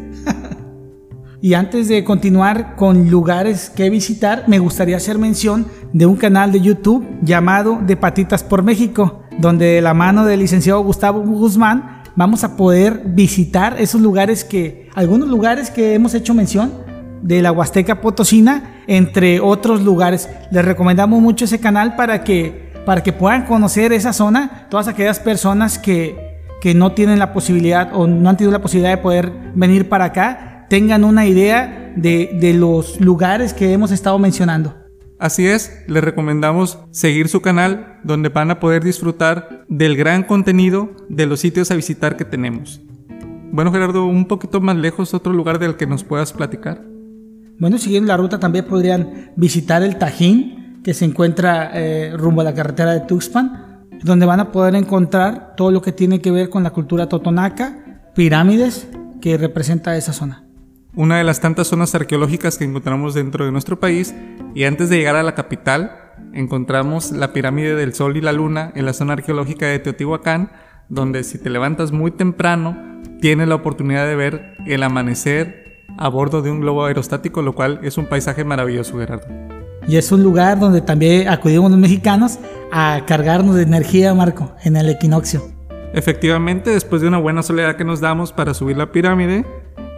y 1.41 1.53
antes 1.53 1.87
de 1.87 2.03
continuar 2.03 2.75
con 2.75 3.09
lugares 3.09 3.69
que 3.69 3.89
visitar, 3.89 4.43
me 4.47 4.59
gustaría 4.59 4.97
hacer 4.97 5.17
mención 5.17 5.65
de 5.93 6.05
un 6.05 6.17
canal 6.17 6.51
de 6.51 6.59
YouTube 6.59 7.07
llamado 7.21 7.79
De 7.85 7.95
Patitas 7.95 8.43
por 8.43 8.61
México, 8.61 9.23
donde 9.37 9.65
de 9.65 9.81
la 9.81 9.93
mano 9.93 10.25
del 10.25 10.41
licenciado 10.41 10.81
Gustavo 10.83 11.21
Guzmán 11.21 12.03
vamos 12.17 12.43
a 12.43 12.57
poder 12.57 13.03
visitar 13.05 13.79
esos 13.79 14.01
lugares 14.01 14.43
que, 14.43 14.89
algunos 14.95 15.29
lugares 15.29 15.71
que 15.71 15.93
hemos 15.93 16.13
hecho 16.13 16.33
mención, 16.33 16.88
de 17.21 17.41
la 17.41 17.51
Huasteca 17.51 18.01
Potosina, 18.01 18.81
entre 18.87 19.39
otros 19.39 19.83
lugares. 19.83 20.29
Les 20.51 20.65
recomendamos 20.65 21.21
mucho 21.21 21.45
ese 21.45 21.59
canal 21.59 21.95
para 21.95 22.23
que, 22.23 22.71
para 22.85 23.03
que 23.03 23.13
puedan 23.13 23.45
conocer 23.45 23.93
esa 23.93 24.13
zona, 24.13 24.67
todas 24.69 24.87
aquellas 24.87 25.19
personas 25.19 25.77
que, 25.79 26.39
que 26.61 26.73
no 26.73 26.91
tienen 26.91 27.19
la 27.19 27.33
posibilidad 27.33 27.89
o 27.93 28.07
no 28.07 28.29
han 28.29 28.37
tenido 28.37 28.51
la 28.51 28.61
posibilidad 28.61 28.95
de 28.95 29.01
poder 29.01 29.31
venir 29.55 29.89
para 29.89 30.05
acá, 30.05 30.65
tengan 30.69 31.03
una 31.03 31.25
idea 31.25 31.93
de, 31.95 32.37
de 32.39 32.53
los 32.53 32.99
lugares 32.99 33.53
que 33.53 33.73
hemos 33.73 33.91
estado 33.91 34.19
mencionando. 34.19 34.75
Así 35.17 35.47
es, 35.47 35.83
les 35.87 36.01
recomendamos 36.01 36.79
seguir 36.91 37.27
su 37.27 37.41
canal 37.41 37.99
donde 38.03 38.29
van 38.29 38.51
a 38.51 38.59
poder 38.61 38.83
disfrutar 38.83 39.65
del 39.67 39.97
gran 39.97 40.23
contenido 40.23 40.91
de 41.09 41.25
los 41.25 41.41
sitios 41.41 41.71
a 41.71 41.75
visitar 41.75 42.15
que 42.15 42.23
tenemos. 42.23 42.81
Bueno 43.51 43.71
Gerardo, 43.71 44.05
un 44.05 44.25
poquito 44.25 44.61
más 44.61 44.77
lejos, 44.77 45.13
otro 45.13 45.33
lugar 45.33 45.59
del 45.59 45.75
que 45.75 45.87
nos 45.87 46.05
puedas 46.05 46.31
platicar. 46.31 46.81
Bueno, 47.59 47.77
siguiendo 47.77 48.07
la 48.07 48.17
ruta 48.17 48.39
también 48.39 48.65
podrían 48.65 49.31
visitar 49.35 49.83
el 49.83 49.97
Tajín, 49.97 50.81
que 50.81 50.93
se 50.93 51.03
encuentra 51.03 51.71
eh, 51.73 52.13
rumbo 52.15 52.39
a 52.39 52.45
la 52.45 52.53
carretera 52.53 52.93
de 52.93 53.01
Tuxpan, 53.01 53.87
donde 54.01 54.25
van 54.25 54.39
a 54.39 54.51
poder 54.53 54.75
encontrar 54.75 55.55
todo 55.57 55.69
lo 55.69 55.81
que 55.81 55.91
tiene 55.91 56.21
que 56.21 56.31
ver 56.31 56.49
con 56.49 56.63
la 56.63 56.71
cultura 56.71 57.09
totonaca, 57.09 58.01
pirámides 58.15 58.87
que 59.21 59.37
representa 59.37 59.97
esa 59.97 60.13
zona. 60.13 60.45
Una 60.95 61.17
de 61.17 61.25
las 61.25 61.41
tantas 61.41 61.67
zonas 61.67 61.93
arqueológicas 61.95 62.57
que 62.57 62.63
encontramos 62.63 63.13
dentro 63.13 63.43
de 63.43 63.51
nuestro 63.51 63.77
país 63.77 64.15
y 64.55 64.63
antes 64.63 64.89
de 64.89 64.97
llegar 64.97 65.17
a 65.17 65.23
la 65.23 65.35
capital 65.35 65.91
encontramos 66.33 67.11
la 67.11 67.33
pirámide 67.33 67.75
del 67.75 67.93
Sol 67.93 68.15
y 68.15 68.21
la 68.21 68.31
Luna 68.31 68.71
en 68.73 68.85
la 68.85 68.93
zona 68.93 69.13
arqueológica 69.13 69.65
de 69.65 69.79
Teotihuacán, 69.79 70.51
donde 70.87 71.23
si 71.23 71.37
te 71.37 71.49
levantas 71.49 71.91
muy 71.91 72.11
temprano 72.11 73.01
tienes 73.19 73.49
la 73.49 73.55
oportunidad 73.55 74.07
de 74.07 74.15
ver 74.15 74.55
el 74.65 74.81
amanecer 74.81 75.68
a 75.99 76.07
bordo 76.07 76.41
de 76.41 76.49
un 76.49 76.61
globo 76.61 76.85
aerostático, 76.85 77.41
lo 77.41 77.53
cual 77.53 77.81
es 77.83 77.97
un 77.97 78.05
paisaje 78.05 78.45
maravilloso, 78.45 78.97
Gerardo. 78.97 79.27
Y 79.85 79.97
es 79.97 80.11
un 80.11 80.23
lugar 80.23 80.57
donde 80.57 80.81
también 80.81 81.27
acudimos 81.27 81.69
los 81.69 81.79
mexicanos 81.79 82.39
a 82.71 83.01
cargarnos 83.05 83.55
de 83.55 83.63
energía, 83.63 84.13
Marco, 84.13 84.55
en 84.63 84.77
el 84.77 84.89
equinoccio. 84.89 85.43
Efectivamente, 85.93 86.69
después 86.69 87.01
de 87.01 87.09
una 87.09 87.17
buena 87.17 87.43
soledad 87.43 87.75
que 87.75 87.83
nos 87.83 87.99
damos 87.99 88.31
para 88.31 88.53
subir 88.53 88.77
la 88.77 88.91
pirámide, 88.91 89.45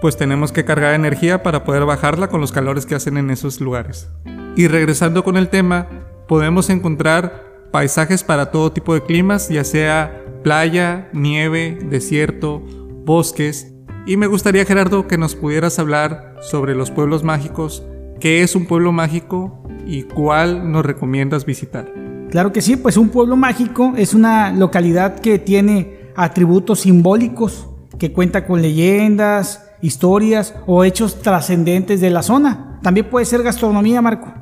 pues 0.01 0.17
tenemos 0.17 0.51
que 0.51 0.65
cargar 0.65 0.95
energía 0.95 1.43
para 1.43 1.63
poder 1.63 1.85
bajarla 1.85 2.29
con 2.29 2.41
los 2.41 2.51
calores 2.51 2.87
que 2.87 2.95
hacen 2.95 3.17
en 3.17 3.29
esos 3.29 3.61
lugares. 3.61 4.09
Y 4.55 4.67
regresando 4.67 5.23
con 5.23 5.37
el 5.37 5.49
tema, 5.49 5.87
podemos 6.27 6.71
encontrar 6.71 7.43
paisajes 7.71 8.23
para 8.23 8.49
todo 8.49 8.71
tipo 8.71 8.95
de 8.95 9.03
climas, 9.03 9.49
ya 9.49 9.63
sea 9.63 10.23
playa, 10.43 11.09
nieve, 11.13 11.77
desierto, 11.83 12.63
bosques, 13.05 13.71
y 14.05 14.17
me 14.17 14.27
gustaría, 14.27 14.65
Gerardo, 14.65 15.07
que 15.07 15.17
nos 15.17 15.35
pudieras 15.35 15.77
hablar 15.79 16.35
sobre 16.41 16.75
los 16.75 16.91
pueblos 16.91 17.23
mágicos, 17.23 17.83
qué 18.19 18.41
es 18.41 18.55
un 18.55 18.65
pueblo 18.65 18.91
mágico 18.91 19.63
y 19.85 20.03
cuál 20.03 20.71
nos 20.71 20.85
recomiendas 20.85 21.45
visitar. 21.45 21.93
Claro 22.29 22.51
que 22.51 22.61
sí, 22.61 22.77
pues 22.77 22.97
un 22.97 23.09
pueblo 23.09 23.35
mágico 23.35 23.93
es 23.97 24.13
una 24.13 24.53
localidad 24.53 25.19
que 25.19 25.37
tiene 25.37 26.11
atributos 26.15 26.81
simbólicos, 26.81 27.67
que 27.99 28.11
cuenta 28.11 28.45
con 28.45 28.61
leyendas, 28.61 29.67
historias 29.81 30.55
o 30.65 30.83
hechos 30.83 31.21
trascendentes 31.21 32.01
de 32.01 32.09
la 32.09 32.23
zona. 32.23 32.79
También 32.81 33.09
puede 33.09 33.25
ser 33.25 33.43
gastronomía, 33.43 34.01
Marco. 34.01 34.33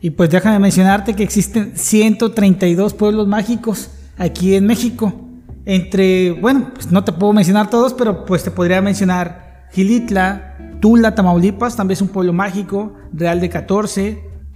Y 0.00 0.10
pues 0.10 0.30
déjame 0.30 0.58
mencionarte 0.58 1.14
que 1.14 1.22
existen 1.22 1.72
132 1.76 2.94
pueblos 2.94 3.26
mágicos 3.26 3.90
aquí 4.16 4.54
en 4.54 4.66
México. 4.66 5.29
Entre, 5.72 6.32
bueno, 6.32 6.72
pues 6.74 6.90
no 6.90 7.04
te 7.04 7.12
puedo 7.12 7.32
mencionar 7.32 7.70
todos, 7.70 7.94
pero 7.94 8.24
pues 8.24 8.42
te 8.42 8.50
podría 8.50 8.82
mencionar 8.82 9.68
Gilitla, 9.70 10.56
Tula, 10.80 11.14
Tamaulipas, 11.14 11.76
también 11.76 11.92
es 11.92 12.02
un 12.02 12.08
pueblo 12.08 12.32
mágico, 12.32 12.94
Real 13.12 13.40
de 13.40 13.48
14, 13.50 14.08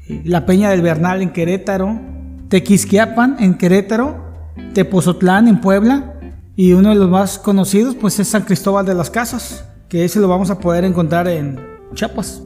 eh, 0.09 0.23
La 0.25 0.45
Peña 0.45 0.71
del 0.71 0.83
Bernal 0.83 1.23
en 1.23 1.31
Querétaro, 1.31 2.01
Tequisquiapan 2.49 3.37
en 3.39 3.55
Querétaro, 3.55 4.25
Tepozotlán 4.73 5.47
en 5.47 5.61
Puebla 5.61 6.15
y 6.57 6.73
uno 6.73 6.89
de 6.89 6.97
los 6.97 7.09
más 7.09 7.39
conocidos 7.39 7.95
pues 7.95 8.19
es 8.19 8.27
San 8.27 8.43
Cristóbal 8.43 8.85
de 8.85 8.95
las 8.95 9.09
Casas, 9.09 9.71
que 9.89 10.05
ese 10.05 10.19
lo 10.19 10.27
vamos 10.27 10.51
a 10.51 10.59
poder 10.59 10.83
encontrar 10.83 11.29
en 11.29 11.61
Chiapas. 11.95 12.43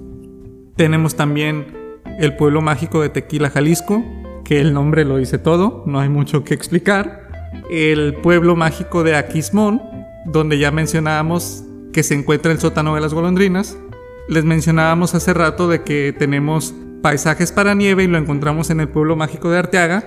Tenemos 0.77 1.15
también 1.15 1.75
el 2.19 2.37
pueblo 2.37 2.61
mágico 2.61 3.01
de 3.01 3.09
Tequila, 3.09 3.49
Jalisco, 3.49 4.05
que 4.45 4.61
el 4.61 4.75
nombre 4.75 5.07
lo 5.07 5.17
dice 5.17 5.39
todo, 5.39 5.85
no 5.87 6.01
hay 6.01 6.11
mucho 6.11 6.45
que 6.45 6.53
explicar 6.53 7.28
el 7.71 8.15
pueblo 8.15 8.57
mágico 8.57 9.05
de 9.05 9.17
Aquismón, 9.17 9.83
donde 10.25 10.59
ya 10.59 10.71
mencionábamos 10.71 11.65
que 11.93 12.03
se 12.03 12.15
encuentra 12.15 12.53
el 12.53 12.61
sótano 12.61 12.95
de 12.95 13.01
las 13.01 13.15
golondrinas. 13.15 13.79
Les 14.29 14.45
mencionábamos 14.45 15.15
hace 15.15 15.33
rato 15.35 15.69
de 15.69 15.83
que 15.83 16.15
tenemos 16.17 16.75
paisajes 17.03 17.53
para 17.53 17.75
nieve 17.75 18.05
y 18.05 18.07
lo 18.07 18.19
encontramos 18.19 18.71
en 18.71 18.81
el 18.81 18.89
pueblo 18.89 19.17
mágico 19.17 19.51
de 19.51 19.59
Arteaga, 19.59 20.05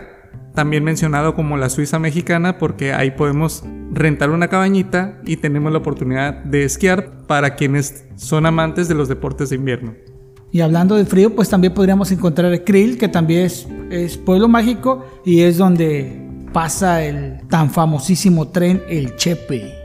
también 0.53 0.83
mencionado 0.83 1.33
como 1.33 1.57
la 1.57 1.69
Suiza 1.69 1.99
mexicana 1.99 2.57
porque 2.57 2.93
ahí 2.93 3.11
podemos 3.11 3.63
rentar 3.91 4.29
una 4.29 4.47
cabañita 4.47 5.19
y 5.25 5.37
tenemos 5.37 5.71
la 5.71 5.79
oportunidad 5.79 6.43
de 6.43 6.63
esquiar 6.63 7.25
para 7.27 7.55
quienes 7.55 8.05
son 8.15 8.45
amantes 8.45 8.87
de 8.87 8.95
los 8.95 9.07
deportes 9.07 9.49
de 9.49 9.55
invierno. 9.55 9.95
Y 10.51 10.59
hablando 10.59 10.95
de 10.95 11.05
frío, 11.05 11.33
pues 11.33 11.49
también 11.49 11.73
podríamos 11.73 12.11
encontrar 12.11 12.63
Krill, 12.65 12.97
que 12.97 13.07
también 13.07 13.45
es, 13.45 13.67
es 13.89 14.17
pueblo 14.17 14.49
mágico 14.49 15.05
y 15.23 15.41
es 15.41 15.57
donde 15.57 16.20
pasa 16.51 17.03
el 17.03 17.47
tan 17.47 17.69
famosísimo 17.69 18.49
tren 18.49 18.83
El 18.87 19.15
Chepe. 19.15 19.81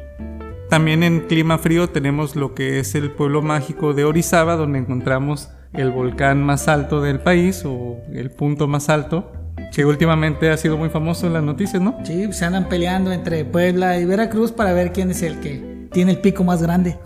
También 0.68 1.02
en 1.02 1.20
clima 1.20 1.58
frío 1.58 1.88
tenemos 1.90 2.34
lo 2.34 2.54
que 2.54 2.80
es 2.80 2.94
el 2.94 3.12
pueblo 3.12 3.40
mágico 3.40 3.94
de 3.94 4.04
Orizaba, 4.04 4.56
donde 4.56 4.80
encontramos 4.80 5.50
el 5.72 5.90
volcán 5.90 6.42
más 6.42 6.66
alto 6.68 7.00
del 7.00 7.20
país 7.20 7.62
o 7.64 7.98
el 8.12 8.30
punto 8.30 8.66
más 8.66 8.88
alto. 8.88 9.32
que 9.72 9.84
últimamente 9.84 10.50
ha 10.50 10.56
sido 10.56 10.76
muy 10.76 10.88
famoso 10.88 11.26
en 11.26 11.34
las 11.34 11.42
noticias, 11.42 11.82
¿no? 11.82 11.98
Sí, 12.04 12.32
se 12.32 12.44
andan 12.44 12.68
peleando 12.68 13.12
entre 13.12 13.44
Puebla 13.44 13.98
y 13.98 14.04
Veracruz 14.04 14.52
para 14.52 14.72
ver 14.72 14.92
quién 14.92 15.10
es 15.10 15.22
el 15.22 15.40
que 15.40 15.88
tiene 15.92 16.12
el 16.12 16.18
pico 16.18 16.44
más 16.44 16.62
grande. 16.62 16.98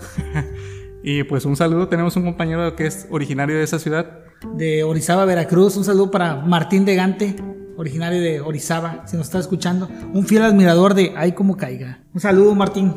y 1.02 1.22
pues 1.24 1.44
un 1.44 1.56
saludo, 1.56 1.88
tenemos 1.88 2.16
un 2.16 2.24
compañero 2.24 2.76
que 2.76 2.86
es 2.86 3.06
originario 3.10 3.56
de 3.56 3.64
esa 3.64 3.78
ciudad. 3.78 4.20
De 4.54 4.84
Orizaba, 4.84 5.24
Veracruz, 5.24 5.76
un 5.76 5.84
saludo 5.84 6.10
para 6.10 6.36
Martín 6.36 6.84
de 6.84 6.94
Gante, 6.94 7.36
originario 7.80 8.20
de 8.20 8.42
Orizaba, 8.42 9.04
si 9.06 9.16
nos 9.16 9.26
está 9.26 9.38
escuchando, 9.38 9.88
un 10.12 10.26
fiel 10.26 10.42
admirador 10.42 10.92
de 10.92 11.14
Ay 11.16 11.32
como 11.32 11.56
caiga. 11.56 12.00
Un 12.12 12.20
saludo 12.20 12.54
Martín. 12.54 12.94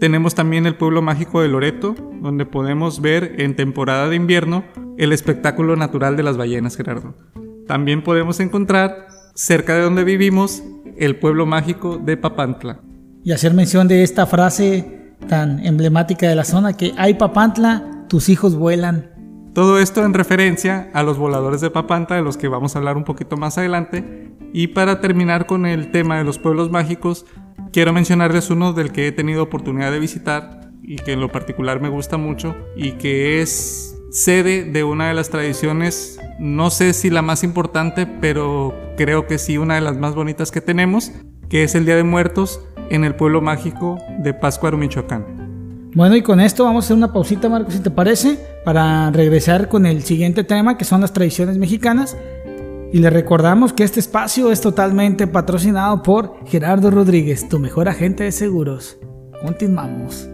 Tenemos 0.00 0.34
también 0.34 0.64
el 0.64 0.76
pueblo 0.76 1.02
mágico 1.02 1.42
de 1.42 1.48
Loreto, 1.48 1.94
donde 2.22 2.46
podemos 2.46 3.02
ver 3.02 3.34
en 3.38 3.54
temporada 3.54 4.08
de 4.08 4.16
invierno 4.16 4.64
el 4.96 5.12
espectáculo 5.12 5.76
natural 5.76 6.16
de 6.16 6.22
las 6.22 6.38
ballenas, 6.38 6.76
Gerardo. 6.76 7.14
También 7.66 8.02
podemos 8.02 8.40
encontrar, 8.40 9.08
cerca 9.34 9.74
de 9.74 9.82
donde 9.82 10.04
vivimos, 10.04 10.62
el 10.96 11.16
pueblo 11.16 11.44
mágico 11.44 11.98
de 11.98 12.16
Papantla. 12.16 12.80
Y 13.22 13.32
hacer 13.32 13.52
mención 13.52 13.86
de 13.86 14.02
esta 14.02 14.24
frase 14.24 15.14
tan 15.28 15.64
emblemática 15.66 16.26
de 16.26 16.34
la 16.34 16.44
zona, 16.44 16.72
que 16.72 16.94
hay 16.96 17.14
Papantla, 17.14 18.06
tus 18.08 18.30
hijos 18.30 18.56
vuelan. 18.56 19.09
Todo 19.54 19.80
esto 19.80 20.04
en 20.04 20.14
referencia 20.14 20.90
a 20.94 21.02
los 21.02 21.18
voladores 21.18 21.60
de 21.60 21.70
Papantla, 21.70 22.16
de 22.16 22.22
los 22.22 22.36
que 22.36 22.46
vamos 22.46 22.74
a 22.74 22.78
hablar 22.78 22.96
un 22.96 23.04
poquito 23.04 23.36
más 23.36 23.58
adelante. 23.58 24.30
Y 24.52 24.68
para 24.68 25.00
terminar 25.00 25.46
con 25.46 25.66
el 25.66 25.90
tema 25.90 26.18
de 26.18 26.24
los 26.24 26.38
pueblos 26.38 26.70
mágicos, 26.70 27.26
quiero 27.72 27.92
mencionarles 27.92 28.50
uno 28.50 28.72
del 28.72 28.92
que 28.92 29.08
he 29.08 29.12
tenido 29.12 29.42
oportunidad 29.42 29.90
de 29.90 29.98
visitar 29.98 30.70
y 30.82 30.96
que 30.96 31.12
en 31.12 31.20
lo 31.20 31.30
particular 31.30 31.80
me 31.80 31.88
gusta 31.88 32.16
mucho 32.16 32.54
y 32.76 32.92
que 32.92 33.42
es 33.42 33.96
sede 34.10 34.64
de 34.64 34.84
una 34.84 35.08
de 35.08 35.14
las 35.14 35.30
tradiciones, 35.30 36.18
no 36.38 36.70
sé 36.70 36.92
si 36.92 37.10
la 37.10 37.22
más 37.22 37.44
importante, 37.44 38.06
pero 38.06 38.74
creo 38.96 39.26
que 39.26 39.38
sí 39.38 39.58
una 39.58 39.76
de 39.76 39.80
las 39.80 39.96
más 39.96 40.14
bonitas 40.14 40.50
que 40.50 40.60
tenemos, 40.60 41.12
que 41.48 41.64
es 41.64 41.74
el 41.74 41.84
Día 41.86 41.96
de 41.96 42.04
Muertos 42.04 42.64
en 42.90 43.04
el 43.04 43.14
pueblo 43.14 43.40
mágico 43.40 43.98
de 44.18 44.34
Pascuaro, 44.34 44.76
Michoacán. 44.76 45.39
Bueno, 45.94 46.14
y 46.14 46.22
con 46.22 46.40
esto 46.40 46.64
vamos 46.64 46.84
a 46.84 46.86
hacer 46.86 46.96
una 46.96 47.12
pausita, 47.12 47.48
Marco, 47.48 47.70
si 47.70 47.80
te 47.80 47.90
parece, 47.90 48.38
para 48.64 49.10
regresar 49.10 49.68
con 49.68 49.86
el 49.86 50.02
siguiente 50.02 50.44
tema, 50.44 50.78
que 50.78 50.84
son 50.84 51.00
las 51.00 51.12
tradiciones 51.12 51.58
mexicanas. 51.58 52.16
Y 52.92 52.98
le 52.98 53.10
recordamos 53.10 53.72
que 53.72 53.84
este 53.84 54.00
espacio 54.00 54.50
es 54.50 54.60
totalmente 54.60 55.26
patrocinado 55.26 56.02
por 56.02 56.36
Gerardo 56.46 56.90
Rodríguez, 56.90 57.48
tu 57.48 57.58
mejor 57.58 57.88
agente 57.88 58.24
de 58.24 58.32
seguros. 58.32 58.98
Continuamos. 59.42 60.28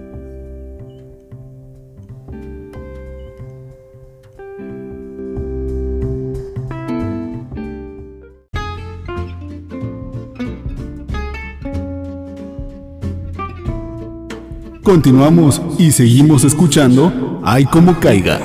Continuamos 14.86 15.60
y 15.78 15.90
seguimos 15.90 16.44
escuchando 16.44 17.40
Ay 17.42 17.64
como 17.64 17.98
caiga. 17.98 18.38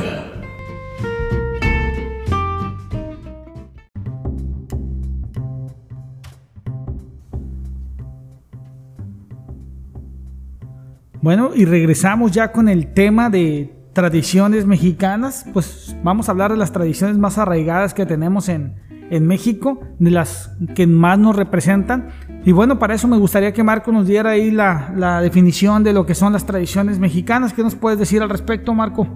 Bueno, 11.21 11.51
y 11.53 11.65
regresamos 11.65 12.31
ya 12.31 12.51
con 12.51 12.69
el 12.69 12.91
tema 12.91 13.29
de 13.29 13.75
tradiciones 13.93 14.65
mexicanas. 14.65 15.45
Pues 15.53 15.95
vamos 16.03 16.27
a 16.27 16.31
hablar 16.31 16.49
de 16.49 16.57
las 16.57 16.71
tradiciones 16.71 17.19
más 17.19 17.37
arraigadas 17.37 17.93
que 17.93 18.07
tenemos 18.07 18.49
en, 18.49 18.73
México, 19.27 19.79
de 19.99 20.09
las 20.09 20.57
que 20.73 20.87
más 20.87 21.19
nos 21.19 21.35
representan. 21.35 22.09
Y 22.43 22.53
bueno, 22.53 22.79
para 22.79 22.95
eso 22.95 23.07
me 23.07 23.17
gustaría 23.17 23.53
que 23.53 23.63
Marco 23.63 23.91
nos 23.91 24.07
diera 24.07 24.31
ahí 24.31 24.49
la, 24.49 24.91
la 24.95 25.21
definición 25.21 25.83
de 25.83 25.93
lo 25.93 26.05
que 26.05 26.15
son 26.15 26.33
las 26.33 26.45
tradiciones 26.45 26.97
mexicanas. 26.97 27.53
¿Qué 27.53 27.61
nos 27.61 27.75
puedes 27.75 27.99
decir 27.99 28.21
al 28.21 28.29
respecto, 28.29 28.73
Marco? 28.73 29.07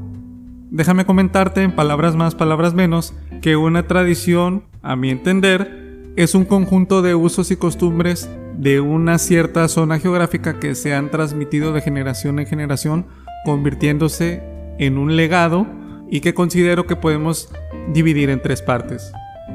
Déjame 0.70 1.06
comentarte 1.06 1.64
en 1.64 1.76
palabras 1.76 2.16
más, 2.16 2.36
palabras 2.36 2.74
menos, 2.74 3.16
que 3.42 3.56
una 3.56 3.88
tradición, 3.88 4.64
a 4.84 4.96
mi 4.96 5.10
entender, 5.10 6.12
es 6.18 6.36
un 6.36 6.46
conjunto 6.46 7.02
de 7.02 7.16
usos 7.16 7.50
y 7.50 7.56
costumbres 7.56 8.30
de 8.58 8.80
una 8.80 9.18
cierta 9.18 9.68
zona 9.68 10.00
geográfica 10.00 10.60
que 10.60 10.76
se 10.76 10.94
han 10.94 11.12
transmitido 11.12 11.74
de 11.74 11.82
generación 11.82 12.40
en 12.40 12.46
generación, 12.46 13.06
convirtiéndose 13.44 14.44
en 14.78 14.98
un 14.98 15.16
legado 15.16 15.68
y 16.10 16.22
que 16.22 16.34
considero 16.34 16.86
que 16.86 16.96
podemos 16.96 17.52
dividir 17.92 18.30
en 18.30 18.42
tres 18.42 18.62
partes. 18.62 19.12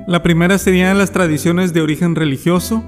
La 0.06 0.22
primera 0.22 0.58
serían 0.58 0.98
las 0.98 1.12
tradiciones 1.12 1.72
de 1.72 1.82
origen 1.82 2.14
religioso, 2.14 2.82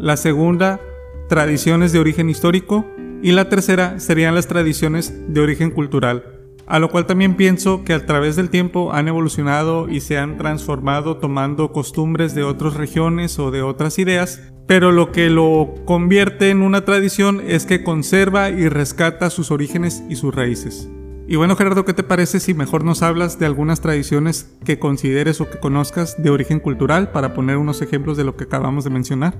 la 0.00 0.16
segunda, 0.16 0.80
tradiciones 1.28 1.92
de 1.92 2.00
origen 2.00 2.28
histórico 2.28 2.86
y 3.22 3.32
la 3.32 3.48
tercera 3.48 4.00
serían 4.00 4.34
las 4.34 4.48
tradiciones 4.48 5.14
de 5.28 5.40
origen 5.40 5.70
cultural, 5.70 6.24
a 6.66 6.78
lo 6.78 6.88
cual 6.88 7.06
también 7.06 7.36
pienso 7.36 7.84
que 7.84 7.92
a 7.92 8.06
través 8.06 8.34
del 8.34 8.50
tiempo 8.50 8.92
han 8.92 9.06
evolucionado 9.08 9.88
y 9.88 10.00
se 10.00 10.18
han 10.18 10.38
transformado 10.38 11.18
tomando 11.18 11.72
costumbres 11.72 12.34
de 12.34 12.42
otras 12.42 12.74
regiones 12.74 13.38
o 13.38 13.50
de 13.50 13.62
otras 13.62 13.98
ideas 13.98 14.40
pero 14.70 14.92
lo 14.92 15.10
que 15.10 15.30
lo 15.30 15.74
convierte 15.84 16.50
en 16.50 16.62
una 16.62 16.84
tradición 16.84 17.42
es 17.44 17.66
que 17.66 17.82
conserva 17.82 18.50
y 18.50 18.68
rescata 18.68 19.28
sus 19.28 19.50
orígenes 19.50 20.04
y 20.08 20.14
sus 20.14 20.32
raíces. 20.32 20.88
Y 21.26 21.34
bueno 21.34 21.56
Gerardo, 21.56 21.84
¿qué 21.84 21.92
te 21.92 22.04
parece 22.04 22.38
si 22.38 22.54
mejor 22.54 22.84
nos 22.84 23.02
hablas 23.02 23.40
de 23.40 23.46
algunas 23.46 23.80
tradiciones 23.80 24.56
que 24.64 24.78
consideres 24.78 25.40
o 25.40 25.50
que 25.50 25.58
conozcas 25.58 26.22
de 26.22 26.30
origen 26.30 26.60
cultural 26.60 27.10
para 27.10 27.34
poner 27.34 27.56
unos 27.56 27.82
ejemplos 27.82 28.16
de 28.16 28.22
lo 28.22 28.36
que 28.36 28.44
acabamos 28.44 28.84
de 28.84 28.90
mencionar? 28.90 29.34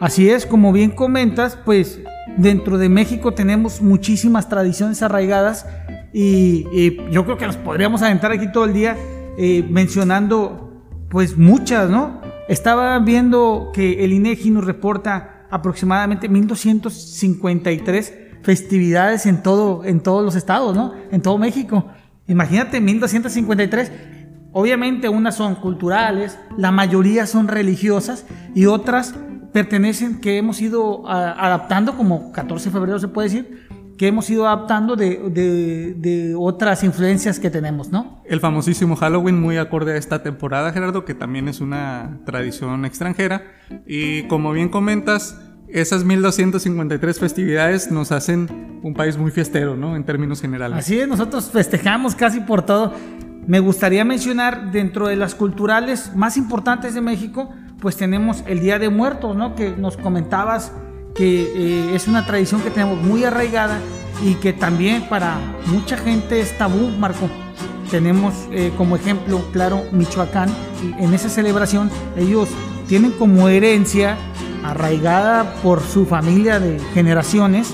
Así 0.00 0.30
es, 0.30 0.46
como 0.46 0.72
bien 0.72 0.92
comentas, 0.92 1.58
pues 1.64 2.00
dentro 2.36 2.78
de 2.78 2.88
México 2.88 3.34
tenemos 3.34 3.82
muchísimas 3.82 4.48
tradiciones 4.48 5.02
arraigadas 5.02 5.66
y, 6.12 6.96
yo 7.10 7.24
creo 7.24 7.36
que 7.36 7.46
nos 7.46 7.56
podríamos 7.56 8.02
aventar 8.02 8.30
aquí 8.30 8.52
todo 8.52 8.64
el 8.64 8.72
día 8.72 8.96
eh, 9.36 9.66
mencionando 9.68 10.84
pues 11.10 11.36
muchas, 11.36 11.90
¿no? 11.90 12.20
Estaba 12.48 12.98
viendo 13.00 13.70
que 13.74 14.04
el 14.04 14.12
INEGI 14.12 14.50
nos 14.50 14.64
reporta 14.64 15.46
aproximadamente 15.50 16.28
1253 16.28 18.14
festividades 18.42 19.26
en 19.26 19.42
todo 19.42 19.84
en 19.84 20.00
todos 20.00 20.24
los 20.24 20.36
estados, 20.36 20.76
¿no? 20.76 20.94
En 21.10 21.22
todo 21.22 21.38
México. 21.38 21.88
Imagínate 22.26 22.80
1253. 22.80 23.90
Obviamente 24.52 25.08
unas 25.08 25.34
son 25.34 25.56
culturales, 25.56 26.38
la 26.56 26.70
mayoría 26.70 27.26
son 27.26 27.48
religiosas 27.48 28.26
y 28.54 28.66
otras 28.66 29.14
pertenecen 29.52 30.20
que 30.20 30.38
hemos 30.38 30.60
ido 30.60 31.08
adaptando 31.08 31.96
como 31.96 32.32
14 32.32 32.68
de 32.68 32.72
febrero 32.72 32.98
se 32.98 33.08
puede 33.08 33.28
decir 33.28 33.68
que 33.98 34.06
hemos 34.06 34.30
ido 34.30 34.46
adaptando 34.46 34.94
de, 34.94 35.94
de, 35.96 36.34
otras 36.38 36.84
influencias 36.84 37.40
que 37.40 37.50
tenemos, 37.50 37.90
¿no? 37.90 38.22
El 38.24 38.38
famosísimo 38.38 38.94
Halloween, 38.94 39.40
muy 39.40 39.56
acorde 39.56 39.92
a 39.92 39.96
esta 39.96 40.22
temporada, 40.22 40.72
Gerardo, 40.72 41.04
que 41.04 41.14
también 41.14 41.48
es 41.48 41.60
una 41.60 42.20
tradición 42.24 42.84
extranjera. 42.84 43.42
Y 43.86 44.22
como 44.28 44.52
bien 44.52 44.68
comentas, 44.68 45.36
esas 45.68 46.04
1253 46.04 47.18
festividades 47.18 47.90
nos 47.90 48.12
hacen 48.12 48.80
un 48.82 48.94
país 48.94 49.18
muy 49.18 49.32
fiestero, 49.32 49.76
¿no? 49.76 49.96
En 49.96 50.04
términos 50.04 50.40
generales. 50.40 50.78
Así 50.78 50.98
es, 50.98 51.08
nosotros 51.08 51.50
festejamos 51.50 52.14
casi 52.14 52.40
por 52.40 52.62
todo. 52.62 52.94
Me 53.46 53.58
gustaría 53.60 54.04
mencionar 54.04 54.70
dentro 54.70 55.08
de 55.08 55.16
las 55.16 55.34
culturales 55.34 56.14
más 56.14 56.36
importantes 56.36 56.94
de 56.94 57.00
México, 57.00 57.52
pues 57.80 57.96
tenemos 57.96 58.42
el 58.46 58.60
Día 58.60 58.78
de 58.78 58.88
Muertos, 58.88 59.36
¿no? 59.36 59.54
Que 59.54 59.70
nos 59.70 59.96
comentabas 59.96 60.72
que 61.14 61.42
eh, 61.42 61.94
es 61.94 62.08
una 62.08 62.26
tradición 62.26 62.60
que 62.60 62.70
tenemos 62.70 63.00
muy 63.02 63.24
arraigada 63.24 63.78
y 64.24 64.34
que 64.34 64.52
también 64.52 65.08
para 65.08 65.38
mucha 65.66 65.96
gente 65.96 66.40
es 66.40 66.56
tabú, 66.58 66.88
Marco. 66.98 67.28
Tenemos 67.90 68.34
eh, 68.52 68.72
como 68.76 68.96
ejemplo, 68.96 69.40
claro, 69.52 69.84
Michoacán. 69.92 70.50
En 70.98 71.14
esa 71.14 71.28
celebración 71.28 71.90
ellos 72.16 72.48
tienen 72.86 73.12
como 73.12 73.48
herencia 73.48 74.16
arraigada 74.64 75.54
por 75.62 75.82
su 75.82 76.04
familia 76.04 76.58
de 76.58 76.80
generaciones 76.94 77.72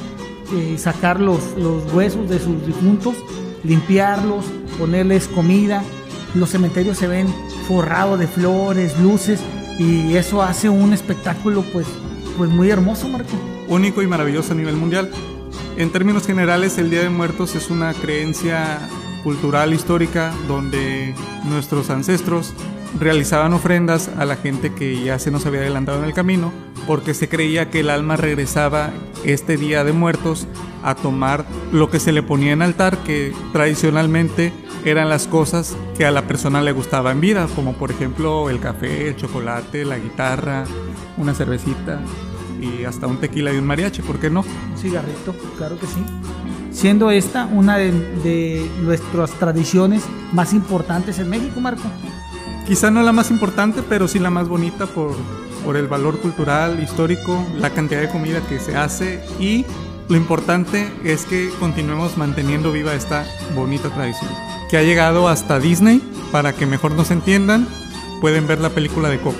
eh, 0.54 0.76
sacar 0.78 1.20
los, 1.20 1.56
los 1.56 1.90
huesos 1.92 2.28
de 2.28 2.38
sus 2.38 2.64
difuntos, 2.66 3.16
limpiarlos, 3.64 4.44
ponerles 4.78 5.26
comida. 5.26 5.82
Los 6.34 6.50
cementerios 6.50 6.98
se 6.98 7.06
ven 7.06 7.26
forrados 7.66 8.18
de 8.18 8.26
flores, 8.26 8.98
luces 9.00 9.40
y 9.78 10.16
eso 10.16 10.42
hace 10.42 10.68
un 10.68 10.92
espectáculo 10.92 11.64
pues 11.72 11.86
pues 12.36 12.50
muy 12.50 12.70
hermoso, 12.70 13.08
Marco. 13.08 13.30
Único 13.68 14.02
y 14.02 14.06
maravilloso 14.06 14.52
a 14.52 14.56
nivel 14.56 14.76
mundial. 14.76 15.10
En 15.76 15.90
términos 15.90 16.26
generales, 16.26 16.78
el 16.78 16.90
Día 16.90 17.02
de 17.02 17.08
Muertos 17.08 17.54
es 17.54 17.70
una 17.70 17.94
creencia 17.94 18.80
cultural 19.22 19.72
histórica 19.72 20.32
donde 20.46 21.14
nuestros 21.44 21.90
ancestros 21.90 22.52
realizaban 22.98 23.52
ofrendas 23.52 24.10
a 24.18 24.24
la 24.24 24.36
gente 24.36 24.72
que 24.74 25.02
ya 25.02 25.18
se 25.18 25.30
nos 25.30 25.46
había 25.46 25.60
adelantado 25.60 25.98
en 25.98 26.04
el 26.04 26.12
camino, 26.12 26.52
porque 26.86 27.14
se 27.14 27.28
creía 27.28 27.70
que 27.70 27.80
el 27.80 27.90
alma 27.90 28.16
regresaba 28.16 28.90
este 29.24 29.56
día 29.56 29.84
de 29.84 29.92
muertos 29.92 30.46
a 30.82 30.94
tomar 30.94 31.46
lo 31.72 31.90
que 31.90 31.98
se 31.98 32.12
le 32.12 32.22
ponía 32.22 32.52
en 32.52 32.62
altar, 32.62 32.98
que 32.98 33.32
tradicionalmente 33.52 34.52
eran 34.84 35.08
las 35.08 35.26
cosas 35.26 35.76
que 35.96 36.04
a 36.04 36.10
la 36.10 36.26
persona 36.26 36.60
le 36.60 36.72
gustaba 36.72 37.10
en 37.12 37.20
vida, 37.20 37.48
como 37.54 37.72
por 37.72 37.90
ejemplo 37.90 38.50
el 38.50 38.60
café, 38.60 39.08
el 39.08 39.16
chocolate, 39.16 39.84
la 39.84 39.98
guitarra, 39.98 40.64
una 41.16 41.34
cervecita 41.34 42.00
y 42.60 42.84
hasta 42.84 43.06
un 43.06 43.16
tequila 43.18 43.52
y 43.52 43.56
un 43.56 43.66
mariachi, 43.66 44.02
¿por 44.02 44.18
qué 44.18 44.28
no? 44.28 44.40
Un 44.40 44.78
cigarrito, 44.78 45.34
claro 45.56 45.78
que 45.78 45.86
sí. 45.86 46.04
Siendo 46.70 47.10
esta 47.10 47.46
una 47.46 47.78
de, 47.78 47.92
de 47.92 48.70
nuestras 48.82 49.30
tradiciones 49.32 50.02
más 50.32 50.52
importantes 50.52 51.18
en 51.18 51.30
México, 51.30 51.60
Marco. 51.60 51.84
Quizá 52.66 52.90
no 52.90 53.02
la 53.02 53.12
más 53.12 53.30
importante, 53.30 53.82
pero 53.88 54.08
sí 54.08 54.18
la 54.18 54.30
más 54.30 54.48
bonita 54.48 54.86
por, 54.86 55.14
por 55.64 55.76
el 55.76 55.86
valor 55.86 56.20
cultural, 56.20 56.82
histórico, 56.82 57.44
la 57.58 57.70
cantidad 57.70 58.00
de 58.00 58.08
comida 58.08 58.40
que 58.48 58.58
se 58.58 58.76
hace 58.76 59.20
y 59.40 59.64
lo 60.08 60.16
importante 60.16 60.86
es 61.04 61.24
que 61.24 61.48
continuemos 61.58 62.18
manteniendo 62.18 62.70
viva 62.72 62.94
esta 62.94 63.24
bonita 63.54 63.88
tradición. 63.88 64.30
Que 64.70 64.76
ha 64.76 64.82
llegado 64.82 65.28
hasta 65.28 65.58
Disney, 65.58 66.02
para 66.30 66.52
que 66.52 66.66
mejor 66.66 66.92
nos 66.92 67.10
entiendan, 67.10 67.66
pueden 68.20 68.46
ver 68.46 68.60
la 68.60 68.70
película 68.70 69.08
de 69.08 69.18
Coco. 69.18 69.38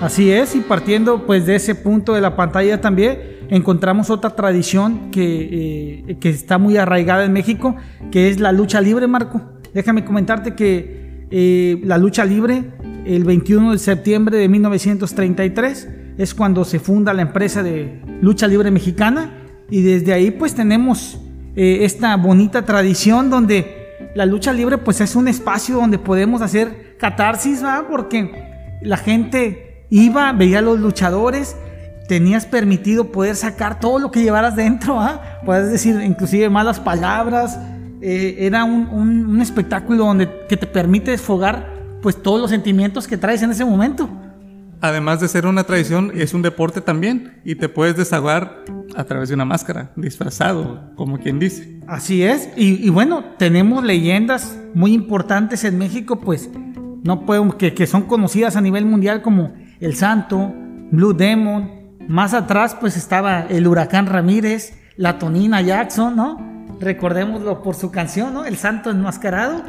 Así 0.00 0.32
es, 0.32 0.56
y 0.56 0.60
partiendo 0.60 1.24
pues 1.24 1.46
de 1.46 1.54
ese 1.54 1.76
punto 1.76 2.14
de 2.14 2.20
la 2.20 2.34
pantalla 2.34 2.80
también, 2.80 3.38
encontramos 3.50 4.10
otra 4.10 4.30
tradición 4.30 5.12
que, 5.12 6.04
eh, 6.08 6.16
que 6.18 6.30
está 6.30 6.58
muy 6.58 6.76
arraigada 6.76 7.24
en 7.24 7.32
México, 7.32 7.76
que 8.10 8.28
es 8.28 8.40
la 8.40 8.50
lucha 8.50 8.80
libre, 8.80 9.06
Marco. 9.06 9.40
Déjame 9.72 10.04
comentarte 10.04 10.54
que 10.54 11.26
eh, 11.30 11.80
la 11.84 11.96
lucha 11.96 12.24
libre, 12.24 12.64
el 13.04 13.24
21 13.24 13.72
de 13.72 13.78
septiembre 13.78 14.38
de 14.38 14.48
1933, 14.48 15.88
es 16.18 16.34
cuando 16.34 16.64
se 16.64 16.78
funda 16.78 17.14
la 17.14 17.22
empresa 17.22 17.62
de 17.62 18.00
lucha 18.20 18.46
libre 18.46 18.70
mexicana 18.70 19.30
y 19.70 19.82
desde 19.82 20.12
ahí 20.12 20.30
pues 20.30 20.54
tenemos 20.54 21.18
eh, 21.56 21.78
esta 21.82 22.16
bonita 22.16 22.64
tradición 22.64 23.30
donde 23.30 23.82
la 24.14 24.26
lucha 24.26 24.52
libre 24.52 24.78
pues 24.78 25.00
es 25.00 25.16
un 25.16 25.28
espacio 25.28 25.76
donde 25.76 25.98
podemos 25.98 26.42
hacer 26.42 26.96
catarsis, 26.98 27.64
¿va? 27.64 27.86
porque 27.88 28.78
la 28.82 28.96
gente 28.96 29.86
iba, 29.90 30.32
veía 30.32 30.58
a 30.58 30.62
los 30.62 30.78
luchadores, 30.78 31.56
tenías 32.08 32.46
permitido 32.46 33.10
poder 33.10 33.36
sacar 33.36 33.80
todo 33.80 33.98
lo 33.98 34.10
que 34.10 34.22
llevaras 34.22 34.56
dentro, 34.56 35.00
¿ah? 35.00 35.40
puedes 35.44 35.70
decir 35.70 36.00
inclusive 36.02 36.50
malas 36.50 36.78
palabras, 36.78 37.58
eh, 38.02 38.46
era 38.46 38.64
un, 38.64 39.40
espectáculo 39.40 40.04
donde 40.04 40.28
que 40.48 40.56
te 40.56 40.66
permite 40.66 41.12
desfogar 41.12 41.71
pues 42.02 42.22
todos 42.22 42.40
los 42.40 42.50
sentimientos 42.50 43.06
que 43.06 43.16
traes 43.16 43.42
en 43.42 43.50
ese 43.50 43.64
momento. 43.64 44.10
Además 44.80 45.20
de 45.20 45.28
ser 45.28 45.46
una 45.46 45.62
tradición, 45.62 46.10
es 46.14 46.34
un 46.34 46.42
deporte 46.42 46.80
también 46.80 47.40
y 47.44 47.54
te 47.54 47.68
puedes 47.68 47.96
desahogar 47.96 48.64
a 48.96 49.04
través 49.04 49.28
de 49.28 49.36
una 49.36 49.44
máscara, 49.44 49.92
disfrazado, 49.94 50.90
como 50.96 51.18
quien 51.18 51.38
dice. 51.38 51.80
Así 51.86 52.24
es, 52.24 52.48
y, 52.56 52.90
bueno, 52.90 53.24
tenemos 53.38 53.84
leyendas 53.84 54.58
muy 54.74 54.92
importantes 54.92 55.62
en 55.62 55.78
México, 55.78 56.20
pues 56.20 56.50
no 57.04 57.24
podemos, 57.24 57.54
que, 57.54 57.74
que 57.74 57.86
son 57.86 58.02
conocidas 58.02 58.56
a 58.56 58.60
nivel 58.60 58.84
mundial 58.84 59.22
como 59.22 59.54
El 59.78 59.94
Santo, 59.94 60.52
Blue 60.90 61.14
Demon, 61.14 61.70
más 62.08 62.34
atrás 62.34 62.76
pues 62.78 62.96
estaba 62.96 63.42
el 63.42 63.68
Huracán 63.68 64.06
Ramírez, 64.06 64.76
la 64.96 65.18
Tonina 65.18 65.60
Jackson, 65.60 66.16
¿no? 66.16 66.52
recordémoslo 66.82 67.62
por 67.62 67.74
su 67.74 67.90
canción, 67.90 68.34
¿no? 68.34 68.44
El 68.44 68.56
Santo 68.56 68.90
Enmascarado. 68.90 69.62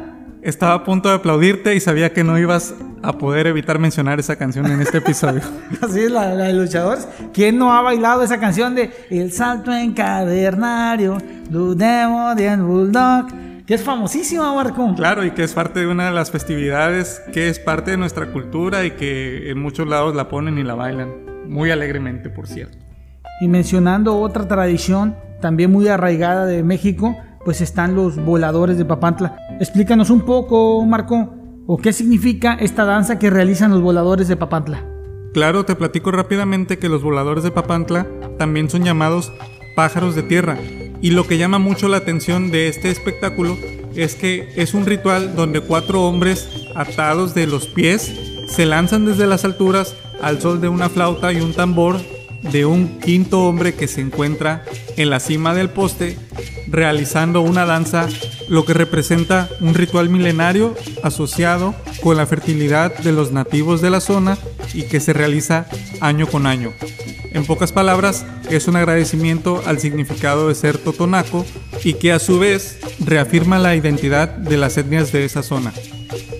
Estaba 0.44 0.74
a 0.74 0.84
punto 0.84 1.08
de 1.08 1.14
aplaudirte 1.14 1.74
y 1.74 1.80
sabía 1.80 2.12
que 2.12 2.22
no 2.22 2.38
ibas 2.38 2.74
a 3.02 3.16
poder 3.16 3.46
evitar 3.46 3.78
mencionar 3.78 4.20
esa 4.20 4.36
canción 4.36 4.66
en 4.66 4.82
este 4.82 4.98
episodio. 4.98 5.40
Así 5.80 6.00
es, 6.00 6.10
la, 6.10 6.36
de 6.36 6.52
luchadores. 6.52 7.08
¿Quién 7.32 7.56
no 7.56 7.72
ha 7.72 7.80
bailado 7.80 8.22
esa 8.22 8.38
canción 8.38 8.74
de 8.74 8.90
El 9.08 9.32
Salto 9.32 9.72
Encadernario, 9.72 11.16
Blue 11.48 11.74
Demon 11.74 12.66
Bulldog? 12.66 13.28
Que 13.66 13.72
es 13.72 13.82
famosísima, 13.82 14.54
Marco. 14.54 14.94
Claro, 14.94 15.24
y 15.24 15.30
que 15.30 15.44
es 15.44 15.54
parte 15.54 15.80
de 15.80 15.86
una 15.86 16.04
de 16.04 16.12
las 16.12 16.30
festividades 16.30 17.22
que 17.32 17.48
es 17.48 17.58
parte 17.58 17.92
de 17.92 17.96
nuestra 17.96 18.30
cultura 18.30 18.84
y 18.84 18.90
que 18.90 19.50
en 19.50 19.58
muchos 19.58 19.88
lados 19.88 20.14
la 20.14 20.28
ponen 20.28 20.58
y 20.58 20.62
la 20.62 20.74
bailan. 20.74 21.08
Muy 21.48 21.70
alegremente, 21.70 22.28
por 22.28 22.48
cierto. 22.48 22.76
Y 23.40 23.48
mencionando 23.48 24.20
otra 24.20 24.46
tradición 24.46 25.16
también 25.40 25.72
muy 25.72 25.88
arraigada 25.88 26.44
de 26.44 26.62
México, 26.62 27.16
pues 27.44 27.60
están 27.60 27.94
los 27.94 28.16
voladores 28.16 28.78
de 28.78 28.84
Papantla. 28.84 29.36
Explícanos 29.60 30.10
un 30.10 30.22
poco, 30.22 30.84
Marco, 30.86 31.34
o 31.66 31.78
qué 31.78 31.92
significa 31.92 32.54
esta 32.54 32.84
danza 32.84 33.18
que 33.18 33.30
realizan 33.30 33.70
los 33.70 33.82
voladores 33.82 34.28
de 34.28 34.36
Papantla. 34.36 34.84
Claro, 35.32 35.64
te 35.64 35.74
platico 35.74 36.10
rápidamente 36.12 36.78
que 36.78 36.88
los 36.88 37.02
voladores 37.02 37.44
de 37.44 37.50
Papantla 37.50 38.06
también 38.38 38.70
son 38.70 38.84
llamados 38.84 39.32
pájaros 39.74 40.14
de 40.14 40.22
tierra. 40.22 40.56
Y 41.00 41.10
lo 41.10 41.26
que 41.26 41.38
llama 41.38 41.58
mucho 41.58 41.88
la 41.88 41.98
atención 41.98 42.50
de 42.50 42.68
este 42.68 42.90
espectáculo 42.90 43.56
es 43.94 44.14
que 44.14 44.48
es 44.56 44.74
un 44.74 44.86
ritual 44.86 45.34
donde 45.36 45.60
cuatro 45.60 46.02
hombres 46.02 46.48
atados 46.74 47.34
de 47.34 47.46
los 47.46 47.66
pies 47.66 48.14
se 48.48 48.66
lanzan 48.66 49.06
desde 49.06 49.26
las 49.26 49.44
alturas 49.44 49.94
al 50.22 50.40
sol 50.40 50.60
de 50.60 50.68
una 50.68 50.88
flauta 50.88 51.32
y 51.32 51.40
un 51.40 51.52
tambor 51.52 52.00
de 52.50 52.66
un 52.66 53.00
quinto 53.00 53.44
hombre 53.44 53.74
que 53.74 53.88
se 53.88 54.00
encuentra 54.00 54.64
en 54.96 55.10
la 55.10 55.20
cima 55.20 55.54
del 55.54 55.70
poste 55.70 56.16
realizando 56.68 57.40
una 57.40 57.66
danza, 57.66 58.08
lo 58.48 58.64
que 58.64 58.74
representa 58.74 59.48
un 59.60 59.74
ritual 59.74 60.08
milenario 60.08 60.74
asociado 61.02 61.74
con 62.02 62.16
la 62.16 62.26
fertilidad 62.26 62.96
de 62.98 63.12
los 63.12 63.32
nativos 63.32 63.80
de 63.80 63.90
la 63.90 64.00
zona 64.00 64.38
y 64.72 64.82
que 64.82 65.00
se 65.00 65.12
realiza 65.12 65.66
año 66.00 66.26
con 66.26 66.46
año. 66.46 66.72
En 67.32 67.44
pocas 67.46 67.72
palabras, 67.72 68.24
es 68.50 68.68
un 68.68 68.76
agradecimiento 68.76 69.62
al 69.66 69.80
significado 69.80 70.48
de 70.48 70.54
ser 70.54 70.78
totonaco 70.78 71.44
y 71.82 71.94
que 71.94 72.12
a 72.12 72.18
su 72.18 72.38
vez 72.38 72.78
reafirma 73.04 73.58
la 73.58 73.74
identidad 73.74 74.28
de 74.28 74.56
las 74.56 74.76
etnias 74.76 75.12
de 75.12 75.24
esa 75.24 75.42
zona. 75.42 75.72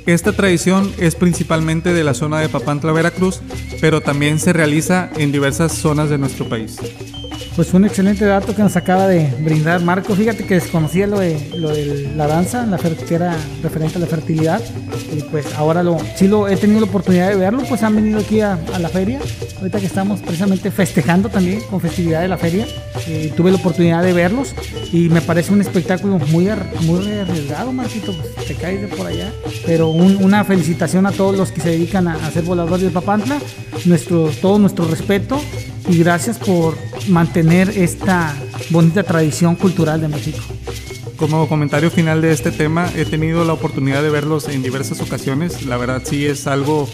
Esta 0.06 0.32
tradición 0.32 0.92
es 0.98 1.14
principalmente 1.14 1.94
de 1.94 2.04
la 2.04 2.14
zona 2.14 2.38
de 2.38 2.48
Papantla, 2.48 2.92
Veracruz, 2.92 3.40
pero 3.84 4.00
también 4.00 4.38
se 4.38 4.54
realiza 4.54 5.10
en 5.18 5.30
diversas 5.30 5.72
zonas 5.72 6.08
de 6.08 6.16
nuestro 6.16 6.48
país. 6.48 6.78
Pues 7.54 7.74
un 7.74 7.84
excelente 7.84 8.24
dato 8.24 8.56
que 8.56 8.62
nos 8.62 8.76
acaba 8.76 9.06
de 9.06 9.30
brindar 9.40 9.82
Marco. 9.82 10.14
Fíjate 10.14 10.46
que 10.46 10.54
desconocía 10.54 11.06
lo 11.06 11.18
de, 11.18 12.10
la 12.16 12.26
danza, 12.26 12.64
la 12.64 12.78
que 12.78 13.14
era 13.14 13.36
referente 13.62 13.98
a 13.98 14.00
la 14.00 14.06
fertilidad. 14.06 14.62
Y 15.14 15.20
pues 15.24 15.52
ahora 15.54 15.82
lo, 15.82 15.98
sí 16.16 16.28
lo 16.28 16.48
he 16.48 16.56
tenido 16.56 16.80
la 16.80 16.86
oportunidad 16.86 17.28
de 17.28 17.36
verlo, 17.36 17.62
pues 17.68 17.82
han 17.82 17.94
venido 17.94 18.20
aquí 18.20 18.40
a, 18.40 18.58
la 18.80 18.88
feria. 18.88 19.20
Ahorita 19.64 19.80
que 19.80 19.86
estamos 19.86 20.20
precisamente 20.20 20.70
festejando 20.70 21.30
también 21.30 21.62
con 21.70 21.80
festividad 21.80 22.20
de 22.20 22.28
la 22.28 22.36
feria. 22.36 22.66
Eh, 23.08 23.32
tuve 23.34 23.50
la 23.50 23.56
oportunidad 23.56 24.02
de 24.02 24.12
verlos 24.12 24.54
y 24.92 25.08
me 25.08 25.22
parece 25.22 25.54
un 25.54 25.62
espectáculo 25.62 26.18
muy, 26.18 26.50
muy 26.82 27.10
arriesgado, 27.12 27.72
Marquito. 27.72 28.12
Pues 28.12 28.46
te 28.46 28.56
caes 28.56 28.82
de 28.82 28.88
por 28.88 29.06
allá. 29.06 29.32
Pero 29.64 29.88
una 29.88 30.44
felicitación 30.44 31.06
a 31.06 31.12
todos 31.12 31.34
los 31.38 31.50
que 31.50 31.62
se 31.62 31.70
dedican 31.70 32.08
a, 32.08 32.26
hacer 32.26 32.44
voladores 32.44 32.84
de 32.84 32.90
Papantla. 32.90 33.38
Nuestro, 33.86 34.28
todo 34.42 34.58
nuestro 34.58 34.86
respeto 34.86 35.40
y 35.88 35.96
gracias 35.96 36.36
por 36.36 36.76
mantener 37.08 37.70
esta 37.70 38.34
bonita 38.68 39.02
tradición 39.02 39.56
cultural 39.56 39.98
de 39.98 40.08
México. 40.08 40.42
Como 41.16 41.48
comentario 41.48 41.92
final 41.92 42.20
de 42.22 42.32
este 42.32 42.50
tema, 42.50 42.90
he 42.96 43.04
tenido 43.04 43.44
la 43.44 43.52
oportunidad 43.52 44.02
de 44.02 44.10
verlos 44.10 44.48
en 44.48 44.64
diversas 44.64 45.00
ocasiones. 45.00 45.64
La 45.64 45.76
verdad 45.76 46.02
sí 46.04 46.26
es 46.26 46.48
algo 46.48 46.88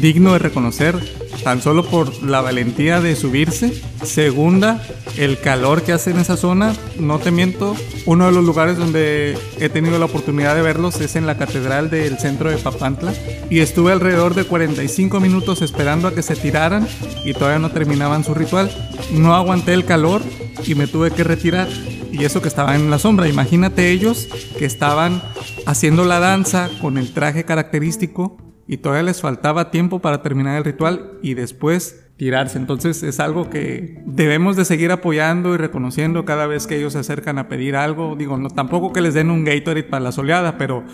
digno 0.00 0.32
de 0.32 0.38
reconocer, 0.38 0.96
tan 1.44 1.60
solo 1.60 1.84
por 1.84 2.22
la 2.22 2.40
valentía 2.40 3.02
de 3.02 3.14
subirse. 3.14 3.82
Segunda, 4.02 4.82
el 5.18 5.38
calor 5.38 5.82
que 5.82 5.92
hace 5.92 6.12
en 6.12 6.18
esa 6.18 6.38
zona. 6.38 6.74
No 6.98 7.18
te 7.18 7.30
miento, 7.30 7.76
uno 8.06 8.26
de 8.26 8.32
los 8.32 8.42
lugares 8.42 8.78
donde 8.78 9.36
he 9.60 9.68
tenido 9.68 9.98
la 9.98 10.06
oportunidad 10.06 10.54
de 10.54 10.62
verlos 10.62 11.00
es 11.02 11.14
en 11.14 11.26
la 11.26 11.36
catedral 11.36 11.90
del 11.90 12.18
centro 12.18 12.50
de 12.50 12.56
Papantla. 12.56 13.12
Y 13.50 13.58
estuve 13.58 13.92
alrededor 13.92 14.34
de 14.34 14.44
45 14.44 15.20
minutos 15.20 15.60
esperando 15.60 16.08
a 16.08 16.14
que 16.14 16.22
se 16.22 16.36
tiraran 16.36 16.88
y 17.22 17.34
todavía 17.34 17.58
no 17.58 17.70
terminaban 17.70 18.24
su 18.24 18.32
ritual. 18.32 18.70
No 19.12 19.34
aguanté 19.34 19.74
el 19.74 19.84
calor 19.84 20.22
y 20.66 20.74
me 20.74 20.86
tuve 20.86 21.10
que 21.10 21.22
retirar 21.22 21.68
y 22.10 22.24
eso 22.24 22.42
que 22.42 22.48
estaba 22.48 22.74
en 22.74 22.90
la 22.90 22.98
sombra. 22.98 23.28
Imagínate 23.28 23.90
ellos 23.90 24.28
que 24.58 24.64
estaban 24.64 25.22
haciendo 25.66 26.04
la 26.04 26.20
danza 26.20 26.70
con 26.80 26.98
el 26.98 27.12
traje 27.12 27.44
característico 27.44 28.36
y 28.66 28.78
todavía 28.78 29.04
les 29.04 29.20
faltaba 29.20 29.70
tiempo 29.70 30.00
para 30.00 30.22
terminar 30.22 30.58
el 30.58 30.64
ritual 30.64 31.18
y 31.22 31.34
después 31.34 32.04
tirarse. 32.16 32.58
Entonces 32.58 33.02
es 33.02 33.20
algo 33.20 33.48
que 33.48 34.02
debemos 34.04 34.56
de 34.56 34.64
seguir 34.64 34.90
apoyando 34.90 35.54
y 35.54 35.56
reconociendo 35.56 36.24
cada 36.24 36.46
vez 36.46 36.66
que 36.66 36.76
ellos 36.76 36.92
se 36.92 36.98
acercan 36.98 37.38
a 37.38 37.48
pedir 37.48 37.76
algo. 37.76 38.16
Digo, 38.16 38.36
no, 38.36 38.50
tampoco 38.50 38.92
que 38.92 39.00
les 39.00 39.14
den 39.14 39.30
un 39.30 39.44
Gatorade 39.44 39.84
para 39.84 40.04
la 40.04 40.12
soleada, 40.12 40.58
pero 40.58 40.84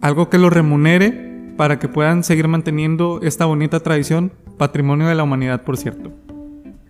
algo 0.00 0.28
que 0.28 0.38
los 0.38 0.52
remunere 0.52 1.52
para 1.56 1.78
que 1.78 1.88
puedan 1.88 2.24
seguir 2.24 2.48
manteniendo 2.48 3.20
esta 3.22 3.46
bonita 3.46 3.80
tradición, 3.80 4.32
patrimonio 4.58 5.06
de 5.06 5.14
la 5.14 5.22
humanidad, 5.22 5.62
por 5.62 5.76
cierto. 5.76 6.12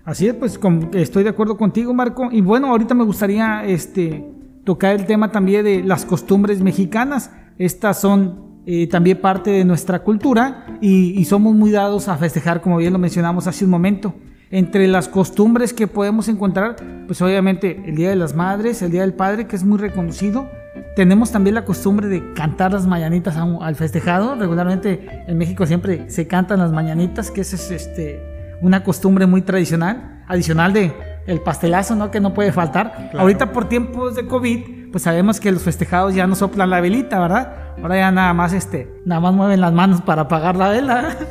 Así 0.04 0.26
es, 0.26 0.34
pues 0.34 0.60
estoy 0.92 1.22
de 1.22 1.30
acuerdo 1.30 1.56
contigo, 1.56 1.94
Marco. 1.94 2.28
Y 2.30 2.42
bueno, 2.42 2.68
ahorita 2.68 2.94
me 2.94 3.04
gustaría 3.04 3.64
este, 3.64 4.22
tocar 4.62 4.94
el 4.94 5.06
tema 5.06 5.32
también 5.32 5.64
de 5.64 5.82
las 5.82 6.04
costumbres 6.04 6.60
mexicanas. 6.60 7.30
Estas 7.56 8.00
son 8.00 8.62
eh, 8.66 8.86
también 8.86 9.20
parte 9.20 9.50
de 9.50 9.64
nuestra 9.64 10.00
cultura 10.00 10.78
y, 10.82 11.18
y 11.18 11.24
somos 11.24 11.54
muy 11.54 11.70
dados 11.70 12.08
a 12.08 12.18
festejar, 12.18 12.60
como 12.60 12.76
bien 12.76 12.92
lo 12.92 12.98
mencionamos 12.98 13.46
hace 13.46 13.64
un 13.64 13.70
momento. 13.70 14.14
Entre 14.50 14.86
las 14.88 15.08
costumbres 15.08 15.72
que 15.72 15.86
podemos 15.86 16.28
encontrar, 16.28 16.76
pues 17.06 17.22
obviamente 17.22 17.82
el 17.86 17.96
Día 17.96 18.10
de 18.10 18.16
las 18.16 18.34
Madres, 18.34 18.82
el 18.82 18.90
Día 18.90 19.00
del 19.00 19.14
Padre, 19.14 19.46
que 19.46 19.56
es 19.56 19.64
muy 19.64 19.78
reconocido. 19.78 20.50
Tenemos 20.96 21.32
también 21.32 21.54
la 21.54 21.64
costumbre 21.64 22.08
de 22.08 22.34
cantar 22.34 22.72
las 22.72 22.86
mañanitas 22.86 23.36
al 23.36 23.74
festejado. 23.74 24.34
Regularmente 24.34 25.24
en 25.26 25.38
México 25.38 25.64
siempre 25.64 26.10
se 26.10 26.26
cantan 26.26 26.58
las 26.58 26.72
mañanitas, 26.72 27.30
que 27.30 27.40
es 27.40 27.52
este, 27.70 28.33
una 28.60 28.82
costumbre 28.82 29.26
muy 29.26 29.42
tradicional, 29.42 30.24
adicional 30.28 30.72
de 30.72 30.92
el 31.26 31.40
pastelazo, 31.40 31.94
¿no? 31.94 32.10
Que 32.10 32.20
no 32.20 32.34
puede 32.34 32.52
faltar. 32.52 33.10
Ahorita 33.16 33.52
por 33.52 33.68
tiempos 33.68 34.14
de 34.14 34.26
COVID, 34.26 34.90
pues 34.90 35.02
sabemos 35.02 35.40
que 35.40 35.50
los 35.50 35.62
festejados 35.62 36.14
ya 36.14 36.26
no 36.26 36.34
soplan 36.34 36.70
la 36.70 36.80
velita, 36.80 37.18
¿verdad? 37.18 37.74
Ahora 37.82 37.96
ya 37.96 38.10
nada 38.10 38.32
más 38.34 38.52
este, 38.52 38.88
nada 39.04 39.20
más 39.20 39.34
mueven 39.34 39.60
las 39.60 39.72
manos 39.72 40.02
para 40.02 40.22
apagar 40.22 40.56
la 40.56 40.68
vela. 40.68 41.16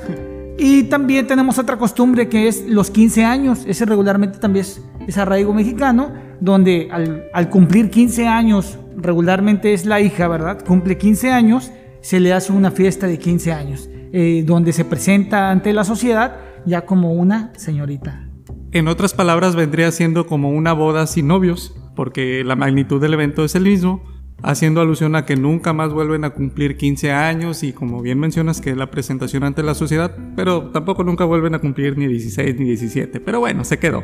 Y 0.56 0.84
también 0.84 1.26
tenemos 1.26 1.58
otra 1.58 1.78
costumbre 1.78 2.30
que 2.30 2.48
es 2.48 2.68
los 2.68 2.92
15 2.92 3.26
años. 3.26 3.64
Ese 3.66 3.86
regularmente 3.86 4.38
también 4.38 4.64
es, 4.64 4.84
es 5.08 5.18
arraigo 5.18 5.52
mexicano, 5.52 6.12
donde 6.40 6.90
al, 6.92 7.26
al 7.34 7.50
cumplir 7.50 7.90
15 7.90 8.28
años, 8.28 8.78
regularmente 8.96 9.74
es 9.74 9.86
la 9.86 10.00
hija, 10.00 10.28
¿verdad? 10.28 10.64
Cumple 10.64 10.98
15 10.98 11.32
años, 11.32 11.72
se 12.02 12.20
le 12.20 12.34
hace 12.34 12.52
una 12.52 12.70
fiesta 12.70 13.08
de 13.08 13.18
15 13.18 13.52
años, 13.52 13.90
eh, 14.12 14.44
donde 14.46 14.74
se 14.74 14.86
presenta 14.86 15.50
ante 15.50 15.74
la 15.74 15.84
sociedad 15.84 16.36
ya 16.66 16.86
como 16.86 17.14
una 17.14 17.52
señorita. 17.56 18.28
En 18.72 18.88
otras 18.88 19.14
palabras, 19.14 19.56
vendría 19.56 19.92
siendo 19.92 20.26
como 20.26 20.50
una 20.50 20.74
boda 20.74 21.06
sin 21.08 21.28
novios, 21.28 21.76
porque 21.96 22.44
la 22.44 22.56
magnitud 22.56 23.00
del 23.00 23.14
evento 23.14 23.44
es 23.44 23.56
el 23.56 23.64
mismo, 23.64 24.02
haciendo 24.42 24.82
alusión 24.82 25.16
a 25.16 25.26
que 25.26 25.36
nunca 25.36 25.74
más 25.74 25.94
vuelven 25.94 26.26
a 26.26 26.32
cumplir 26.32 26.76
15 26.76 27.12
años 27.12 27.64
y 27.64 27.72
como 27.72 28.02
bien 28.02 28.20
mencionas 28.20 28.62
que 28.62 28.72
es 28.72 28.78
la 28.78 28.92
presentación 28.92 29.44
ante 29.44 29.64
la 29.64 29.74
sociedad, 29.74 30.16
pero 30.36 30.70
tampoco 30.72 31.04
nunca 31.04 31.24
vuelven 31.24 31.56
a 31.56 31.60
cumplir 31.60 31.98
ni 31.98 32.08
16 32.08 32.60
ni 32.60 32.66
17, 32.66 33.20
pero 33.20 33.40
bueno, 33.40 33.64
se 33.64 33.80
quedó. 33.80 34.04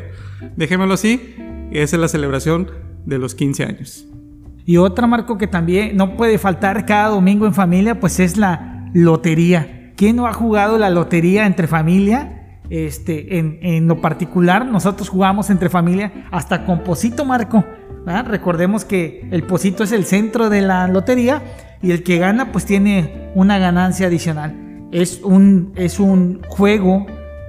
Dejémoslo 0.55 0.93
así, 0.93 1.35
esa 1.71 1.95
es 1.95 1.99
la 1.99 2.07
celebración 2.07 2.69
de 3.05 3.19
los 3.19 3.35
15 3.35 3.63
años. 3.65 4.07
Y 4.65 4.77
otra, 4.77 5.07
Marco, 5.07 5.37
que 5.37 5.47
también 5.47 5.97
no 5.97 6.15
puede 6.15 6.37
faltar 6.37 6.85
cada 6.85 7.09
domingo 7.09 7.45
en 7.45 7.53
familia, 7.53 7.99
pues 7.99 8.19
es 8.19 8.37
la 8.37 8.89
lotería. 8.93 9.93
¿Quién 9.95 10.15
no 10.15 10.27
ha 10.27 10.33
jugado 10.33 10.77
la 10.77 10.89
lotería 10.89 11.45
entre 11.45 11.67
familia? 11.67 12.38
Este, 12.69 13.39
en, 13.39 13.87
lo 13.87 13.99
particular, 13.99 14.65
nosotros 14.65 15.09
jugamos 15.09 15.49
entre 15.49 15.69
familia 15.69 16.27
hasta 16.31 16.65
con 16.65 16.83
Posito, 16.83 17.25
Marco. 17.25 17.65
Recordemos 18.25 18.85
que 18.85 19.27
el 19.31 19.43
Posito 19.43 19.83
es 19.83 19.91
el 19.91 20.05
centro 20.05 20.49
de 20.49 20.61
la 20.61 20.87
lotería 20.87 21.41
y 21.81 21.91
el 21.91 22.03
que 22.03 22.17
gana, 22.17 22.51
pues 22.51 22.65
tiene 22.65 23.31
una 23.35 23.57
ganancia 23.57 24.07
adicional. 24.07 24.87
Es 24.91 25.21
un, 25.23 25.73
es 25.75 25.99
un 25.99 26.41
juego 26.47 27.05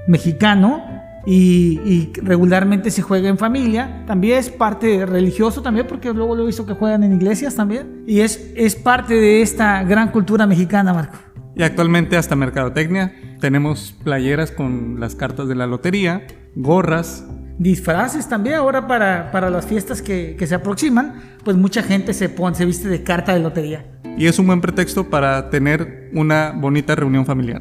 mexicano 0.07 0.83
y, 1.27 1.81
y 1.85 2.13
regularmente 2.23 2.91
se 2.91 3.03
juega 3.03 3.29
en 3.29 3.39
familia. 3.39 4.05
También 4.07 4.39
es 4.39 4.51
parte 4.51 5.07
religioso 5.07 5.63
también, 5.63 5.87
porque 5.87 6.13
luego 6.13 6.35
lo 6.35 6.43
he 6.43 6.47
visto 6.47 6.67
que 6.67 6.75
juegan 6.75 7.05
en 7.05 7.15
iglesias 7.15 7.55
también. 7.55 8.05
Y 8.07 8.21
es, 8.21 8.53
es 8.57 8.75
parte 8.75 9.15
de 9.15 9.43
esta 9.43 9.83
gran 9.85 10.11
cultura 10.11 10.47
mexicana, 10.47 10.93
Marco. 10.93 11.19
Y 11.55 11.63
actualmente 11.63 12.17
hasta 12.17 12.37
Mercadotecnia 12.37 13.13
tenemos 13.41 13.95
playeras 14.05 14.51
con 14.51 15.01
las 15.01 15.15
cartas 15.15 15.49
de 15.49 15.55
la 15.55 15.67
lotería, 15.67 16.27
gorras, 16.55 17.25
Disfraces 17.61 18.27
también 18.27 18.57
ahora 18.57 18.87
para, 18.87 19.31
para 19.31 19.51
las 19.51 19.67
fiestas 19.67 20.01
que, 20.01 20.35
que 20.39 20.47
se 20.47 20.55
aproximan, 20.55 21.21
pues 21.45 21.59
mucha 21.59 21.83
gente 21.83 22.15
se 22.15 22.31
pone, 22.31 22.57
se 22.57 22.65
viste 22.65 22.89
de 22.89 23.03
carta 23.03 23.35
de 23.35 23.41
lotería. 23.41 23.85
y 24.17 24.27
es 24.27 24.39
un 24.39 24.47
buen 24.47 24.63
pretexto 24.63 25.11
para 25.11 25.51
tener 25.51 26.09
una 26.15 26.55
bonita 26.57 26.95
reunión 26.95 27.27
familiar. 27.27 27.61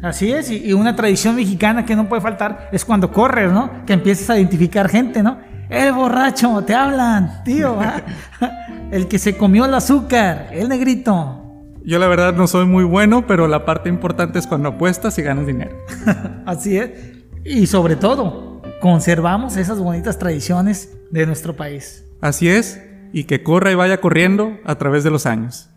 Así 0.00 0.32
es, 0.32 0.50
y, 0.50 0.64
y 0.64 0.72
una 0.72 0.96
tradición 0.96 1.36
mexicana 1.36 1.84
que 1.84 1.94
no 1.94 2.08
puede 2.08 2.22
faltar 2.22 2.70
es 2.72 2.86
cuando 2.86 3.12
corres, 3.12 3.52
¿no? 3.52 3.84
Que 3.84 3.92
empiezas 3.92 4.30
a 4.30 4.38
identificar 4.38 4.88
gente, 4.88 5.22
¿no? 5.22 5.36
El 5.68 5.92
borracho, 5.92 6.64
te 6.64 6.74
hablan, 6.74 7.44
tío. 7.44 7.78
El 8.90 9.08
que 9.08 9.18
se 9.18 9.36
comió 9.36 9.66
el 9.66 9.74
azúcar, 9.74 10.48
el 10.52 10.70
negrito. 10.70 11.43
Yo 11.84 11.98
la 11.98 12.08
verdad 12.08 12.34
no 12.34 12.46
soy 12.46 12.64
muy 12.64 12.82
bueno, 12.82 13.26
pero 13.26 13.46
la 13.46 13.66
parte 13.66 13.90
importante 13.90 14.38
es 14.38 14.46
cuando 14.46 14.70
apuestas 14.70 15.18
y 15.18 15.22
ganas 15.22 15.46
dinero. 15.46 15.76
Así 16.46 16.78
es. 16.78 16.90
Y 17.44 17.66
sobre 17.66 17.96
todo, 17.96 18.62
conservamos 18.80 19.58
esas 19.58 19.78
bonitas 19.78 20.18
tradiciones 20.18 20.96
de 21.10 21.26
nuestro 21.26 21.54
país. 21.54 22.06
Así 22.22 22.48
es, 22.48 22.82
y 23.12 23.24
que 23.24 23.42
corra 23.42 23.70
y 23.70 23.74
vaya 23.74 24.00
corriendo 24.00 24.56
a 24.64 24.76
través 24.76 25.04
de 25.04 25.10
los 25.10 25.26
años. 25.26 25.68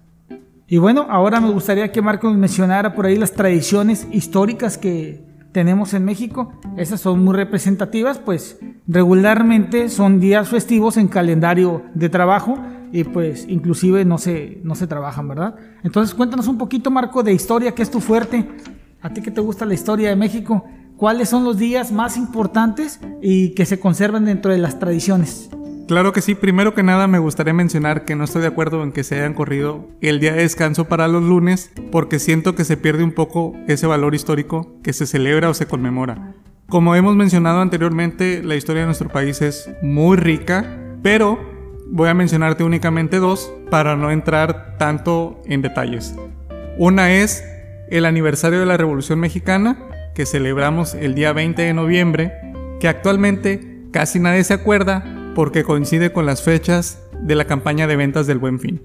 Y 0.65 0.77
bueno, 0.77 1.07
ahora 1.09 1.41
me 1.41 1.51
gustaría 1.51 1.91
que 1.91 2.01
Marco 2.01 2.29
nos 2.29 2.37
mencionara 2.37 2.95
por 2.95 3.05
ahí 3.05 3.17
las 3.17 3.33
tradiciones 3.33 4.07
históricas 4.09 4.77
que 4.77 5.25
tenemos 5.51 5.93
en 5.93 6.05
México. 6.05 6.53
Esas 6.77 7.01
son 7.01 7.21
muy 7.21 7.35
representativas, 7.35 8.17
pues 8.17 8.59
regularmente 8.87 9.89
son 9.89 10.21
días 10.21 10.47
festivos 10.47 10.95
en 10.95 11.09
calendario 11.09 11.83
de 11.93 12.07
trabajo 12.07 12.57
y 12.91 13.03
pues 13.03 13.45
inclusive 13.47 14.05
no 14.05 14.17
se, 14.17 14.59
no 14.63 14.75
se 14.75 14.87
trabajan, 14.87 15.27
¿verdad? 15.27 15.55
Entonces 15.83 16.15
cuéntanos 16.15 16.47
un 16.47 16.57
poquito, 16.57 16.91
Marco, 16.91 17.23
de 17.23 17.33
historia, 17.33 17.73
que 17.73 17.83
es 17.83 17.91
tu 17.91 17.99
fuerte. 17.99 18.47
A 19.01 19.11
ti 19.11 19.21
que 19.21 19.31
te 19.31 19.41
gusta 19.41 19.65
la 19.65 19.73
historia 19.73 20.09
de 20.09 20.15
México, 20.15 20.65
¿cuáles 20.97 21.29
son 21.29 21.43
los 21.43 21.57
días 21.57 21.91
más 21.91 22.17
importantes 22.17 22.99
y 23.21 23.49
que 23.49 23.65
se 23.65 23.79
conservan 23.79 24.25
dentro 24.25 24.51
de 24.51 24.57
las 24.57 24.79
tradiciones? 24.79 25.49
Claro 25.87 26.11
que 26.11 26.21
sí, 26.21 26.35
primero 26.35 26.73
que 26.73 26.83
nada 26.83 27.07
me 27.07 27.17
gustaría 27.17 27.53
mencionar 27.53 28.03
que 28.03 28.15
no 28.15 28.25
estoy 28.25 28.41
de 28.41 28.49
acuerdo 28.49 28.83
en 28.83 28.91
que 28.91 29.05
se 29.05 29.15
hayan 29.15 29.33
corrido 29.33 29.87
el 30.01 30.19
día 30.19 30.33
de 30.33 30.41
descanso 30.41 30.85
para 30.89 31.07
los 31.07 31.23
lunes 31.23 31.71
porque 31.93 32.19
siento 32.19 32.55
que 32.55 32.65
se 32.65 32.75
pierde 32.75 33.05
un 33.05 33.13
poco 33.13 33.53
ese 33.69 33.87
valor 33.87 34.13
histórico 34.13 34.75
que 34.83 34.91
se 34.91 35.05
celebra 35.05 35.49
o 35.49 35.53
se 35.53 35.65
conmemora. 35.65 36.33
Como 36.67 36.93
hemos 36.95 37.15
mencionado 37.15 37.61
anteriormente, 37.61 38.43
la 38.43 38.57
historia 38.57 38.81
de 38.81 38.87
nuestro 38.87 39.07
país 39.07 39.41
es 39.41 39.69
muy 39.81 40.17
rica, 40.17 40.77
pero 41.01 41.39
voy 41.89 42.09
a 42.09 42.13
mencionarte 42.13 42.63
únicamente 42.63 43.17
dos 43.17 43.51
para 43.69 43.95
no 43.95 44.11
entrar 44.11 44.77
tanto 44.77 45.41
en 45.45 45.61
detalles. 45.61 46.15
Una 46.77 47.11
es 47.13 47.43
el 47.89 48.05
aniversario 48.05 48.59
de 48.59 48.65
la 48.65 48.77
Revolución 48.77 49.19
Mexicana, 49.19 49.77
que 50.13 50.25
celebramos 50.25 50.93
el 50.93 51.15
día 51.15 51.33
20 51.33 51.61
de 51.61 51.73
noviembre, 51.73 52.33
que 52.79 52.87
actualmente 52.87 53.83
casi 53.91 54.19
nadie 54.19 54.43
se 54.43 54.53
acuerda 54.53 55.31
porque 55.35 55.63
coincide 55.63 56.11
con 56.11 56.25
las 56.25 56.41
fechas 56.41 57.01
de 57.21 57.35
la 57.35 57.45
campaña 57.45 57.87
de 57.87 57.95
ventas 57.95 58.27
del 58.27 58.39
Buen 58.39 58.59
Fin. 58.59 58.81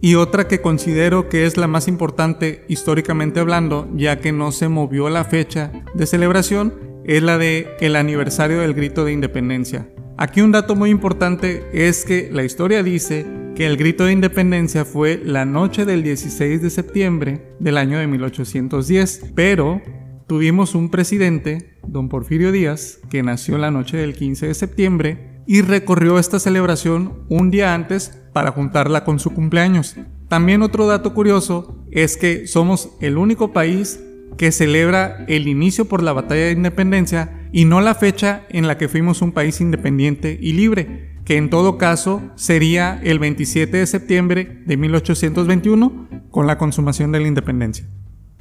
Y 0.00 0.14
otra 0.14 0.46
que 0.46 0.60
considero 0.60 1.28
que 1.28 1.44
es 1.44 1.56
la 1.56 1.66
más 1.66 1.88
importante 1.88 2.64
históricamente 2.68 3.40
hablando, 3.40 3.88
ya 3.94 4.20
que 4.20 4.30
no 4.30 4.52
se 4.52 4.68
movió 4.68 5.08
la 5.08 5.24
fecha 5.24 5.72
de 5.94 6.06
celebración, 6.06 6.74
es 7.04 7.22
la 7.22 7.36
de 7.36 7.76
el 7.80 7.96
aniversario 7.96 8.60
del 8.60 8.74
grito 8.74 9.04
de 9.04 9.12
independencia. 9.12 9.88
Aquí 10.20 10.40
un 10.40 10.50
dato 10.50 10.74
muy 10.74 10.90
importante 10.90 11.64
es 11.72 12.04
que 12.04 12.28
la 12.32 12.42
historia 12.42 12.82
dice 12.82 13.24
que 13.54 13.66
el 13.66 13.76
grito 13.76 14.04
de 14.04 14.12
independencia 14.12 14.84
fue 14.84 15.22
la 15.24 15.44
noche 15.44 15.84
del 15.84 16.02
16 16.02 16.60
de 16.60 16.70
septiembre 16.70 17.54
del 17.60 17.78
año 17.78 18.00
de 18.00 18.08
1810, 18.08 19.30
pero 19.36 19.80
tuvimos 20.26 20.74
un 20.74 20.90
presidente, 20.90 21.78
don 21.86 22.08
Porfirio 22.08 22.50
Díaz, 22.50 22.98
que 23.08 23.22
nació 23.22 23.58
la 23.58 23.70
noche 23.70 23.96
del 23.96 24.14
15 24.14 24.48
de 24.48 24.54
septiembre 24.54 25.42
y 25.46 25.62
recorrió 25.62 26.18
esta 26.18 26.40
celebración 26.40 27.22
un 27.28 27.52
día 27.52 27.72
antes 27.72 28.20
para 28.32 28.50
juntarla 28.50 29.04
con 29.04 29.20
su 29.20 29.30
cumpleaños. 29.30 29.94
También 30.26 30.62
otro 30.62 30.88
dato 30.88 31.14
curioso 31.14 31.86
es 31.92 32.16
que 32.16 32.48
somos 32.48 32.90
el 33.00 33.18
único 33.18 33.52
país 33.52 34.00
que 34.36 34.52
celebra 34.52 35.24
el 35.28 35.48
inicio 35.48 35.86
por 35.86 36.02
la 36.02 36.12
batalla 36.12 36.46
de 36.46 36.52
independencia 36.52 37.30
y 37.52 37.64
no 37.64 37.80
la 37.80 37.94
fecha 37.94 38.42
en 38.50 38.66
la 38.66 38.78
que 38.78 38.88
fuimos 38.88 39.22
un 39.22 39.32
país 39.32 39.60
independiente 39.60 40.38
y 40.40 40.52
libre, 40.52 41.10
que 41.24 41.36
en 41.36 41.50
todo 41.50 41.78
caso 41.78 42.22
sería 42.36 43.00
el 43.02 43.18
27 43.18 43.76
de 43.76 43.86
septiembre 43.86 44.62
de 44.64 44.76
1821 44.76 46.08
con 46.30 46.46
la 46.46 46.58
consumación 46.58 47.12
de 47.12 47.20
la 47.20 47.28
independencia. 47.28 47.86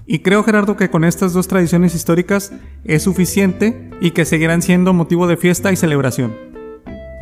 Y 0.05 0.19
creo 0.19 0.43
Gerardo 0.43 0.77
que 0.77 0.89
con 0.89 1.03
estas 1.03 1.33
dos 1.33 1.49
tradiciones 1.49 1.93
históricas 1.93 2.53
es 2.85 3.03
suficiente 3.03 3.91
y 3.99 4.11
que 4.11 4.23
seguirán 4.23 4.61
siendo 4.61 4.93
motivo 4.93 5.27
de 5.27 5.35
fiesta 5.35 5.71
y 5.71 5.75
celebración. 5.75 6.33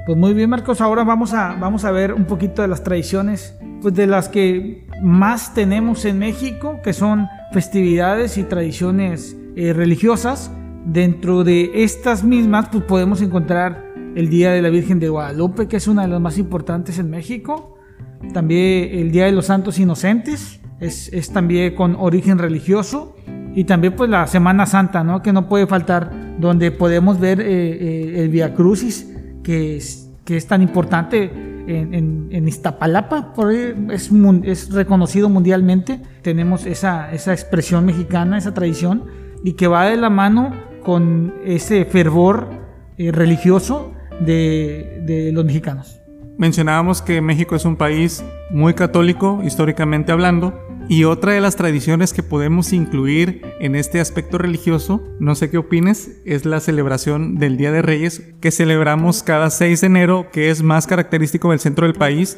Pues 0.06 0.16
muy 0.20 0.36
bien, 0.36 0.52
Marcos. 0.52 0.82
Ahora 0.82 1.04
vamos 1.04 1.34
a, 1.34 1.56
vamos 1.56 1.84
a 1.84 1.90
ver 1.90 2.14
un 2.14 2.26
poquito 2.26 2.62
de 2.62 2.68
las 2.68 2.84
tradiciones, 2.84 3.56
pues 3.82 3.96
de 3.96 4.06
las 4.06 4.30
que 4.30 4.88
más 5.02 5.56
tenemos 5.56 6.06
en 6.06 6.20
México, 6.20 6.80
que 6.84 6.94
son 6.94 7.28
festividades 7.56 8.38
y 8.38 8.44
tradiciones 8.44 9.38
eh, 9.56 9.72
religiosas. 9.72 10.52
Dentro 10.86 11.46
de 11.46 11.72
estas 11.86 12.22
mismas, 12.26 12.68
pues 12.70 12.84
podemos 12.84 13.22
encontrar 13.22 13.94
el 14.14 14.28
Día 14.28 14.52
de 14.52 14.62
la 14.62 14.70
Virgen 14.70 15.00
de 15.00 15.08
Guadalupe, 15.08 15.70
que 15.70 15.78
es 15.78 15.88
una 15.88 16.02
de 16.02 16.10
las 16.10 16.20
más 16.20 16.38
importantes 16.38 17.00
en 17.00 17.10
México. 17.10 17.78
También 18.34 18.90
el 19.00 19.10
Día 19.10 19.28
de 19.28 19.32
los 19.32 19.46
Santos 19.46 19.80
Inocentes, 19.80 20.60
es, 20.82 21.14
es 21.14 21.32
también 21.32 21.76
con 21.76 21.96
origen 21.96 22.40
religioso. 22.40 23.16
Y 23.56 23.64
también 23.64 23.96
pues 23.96 24.10
la 24.10 24.28
Semana 24.28 24.66
Santa, 24.66 25.06
¿no? 25.06 25.22
Que 25.22 25.32
no 25.32 25.48
puede 25.48 25.66
faltar, 25.66 26.12
donde 26.38 26.72
podemos 26.72 27.22
ver 27.22 27.40
eh, 27.40 27.46
eh, 27.48 28.24
el 28.24 28.28
Via 28.28 28.54
Crucis, 28.54 29.10
que 29.44 29.78
es, 29.78 30.05
que 30.26 30.36
es 30.38 30.48
tan 30.48 30.62
importante 30.62 31.32
en, 31.68 31.94
en- 31.94 32.28
en 32.32 32.48
Iztapalapa, 32.48 33.34
por 33.34 33.52
es, 33.52 34.12
es 34.44 34.74
reconocido 34.74 35.30
mundialmente. 35.30 36.02
Tenemos 36.22 36.66
esa, 36.66 37.12
esa 37.14 37.32
expresión 37.32 37.86
mexicana, 37.86 38.38
esa 38.38 38.54
tradición, 38.54 39.04
y 39.44 39.54
que 39.54 39.68
va 39.68 39.86
de 39.86 39.96
la 39.98 40.10
mano 40.10 40.52
con 40.84 41.34
ese 41.46 41.86
fervor 41.86 42.50
eh, 42.98 43.12
religioso 43.12 43.94
de, 44.20 45.02
de 45.06 45.32
los 45.32 45.46
mexicanos. 45.46 46.02
Mencionábamos 46.38 47.02
que 47.02 47.22
México 47.22 47.56
es 47.56 47.64
un 47.66 47.76
país 47.78 48.24
muy 48.52 48.74
católico, 48.74 49.42
históricamente 49.44 50.12
hablando, 50.12 50.54
y 50.88 51.04
otra 51.04 51.34
de 51.34 51.42
las 51.42 51.56
tradiciones 51.56 52.14
que 52.14 52.22
podemos 52.22 52.72
incluir 52.72 53.42
en 53.60 53.76
este 53.76 54.00
aspecto 54.00 54.38
religioso, 54.38 55.02
no 55.20 55.34
sé 55.34 55.50
qué 55.50 55.58
opines, 55.58 56.22
es 56.26 56.46
la 56.46 56.60
celebración 56.60 57.36
del 57.36 57.58
Día 57.58 57.72
de 57.72 57.82
Reyes 57.82 58.34
que 58.40 58.52
celebramos 58.52 59.24
cada 59.24 59.50
6 59.50 59.82
de 59.82 59.88
enero, 59.88 60.28
que 60.32 60.52
es 60.52 60.62
más 60.62 60.86
característico 60.86 61.50
del 61.50 61.60
centro 61.60 61.88
del 61.88 61.96
país, 61.96 62.38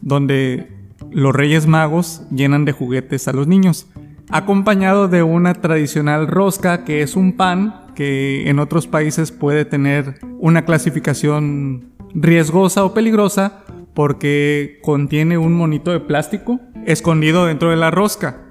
donde 0.00 0.68
los 1.12 1.34
Reyes 1.34 1.66
Magos 1.66 2.22
llenan 2.30 2.64
de 2.64 2.72
juguetes 2.72 3.28
a 3.28 3.32
los 3.32 3.46
niños, 3.46 3.86
acompañado 4.28 5.06
de 5.06 5.22
una 5.22 5.54
tradicional 5.54 6.26
rosca 6.26 6.84
que 6.84 7.02
es 7.02 7.14
un 7.14 7.36
pan 7.36 7.84
que 7.94 8.48
en 8.48 8.58
otros 8.58 8.88
países 8.88 9.30
puede 9.30 9.64
tener 9.64 10.18
una 10.40 10.64
clasificación 10.64 11.92
riesgosa 12.14 12.84
o 12.84 12.94
peligrosa 12.94 13.63
porque 13.94 14.80
contiene 14.82 15.38
un 15.38 15.54
monito 15.54 15.92
de 15.92 16.00
plástico 16.00 16.60
escondido 16.84 17.46
dentro 17.46 17.70
de 17.70 17.76
la 17.76 17.90
rosca. 17.90 18.42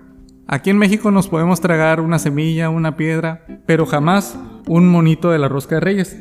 Aquí 0.47 0.69
en 0.69 0.77
México 0.77 1.12
nos 1.12 1.27
podemos 1.27 1.62
tragar 1.62 2.01
una 2.01 2.19
semilla, 2.19 2.69
una 2.69 2.97
piedra, 2.97 3.45
pero 3.65 3.86
jamás 3.86 4.38
un 4.67 4.88
monito 4.88 5.32
de 5.32 5.39
la 5.39 5.49
rosca 5.49 5.75
de 5.75 5.82
reyes. 5.82 6.17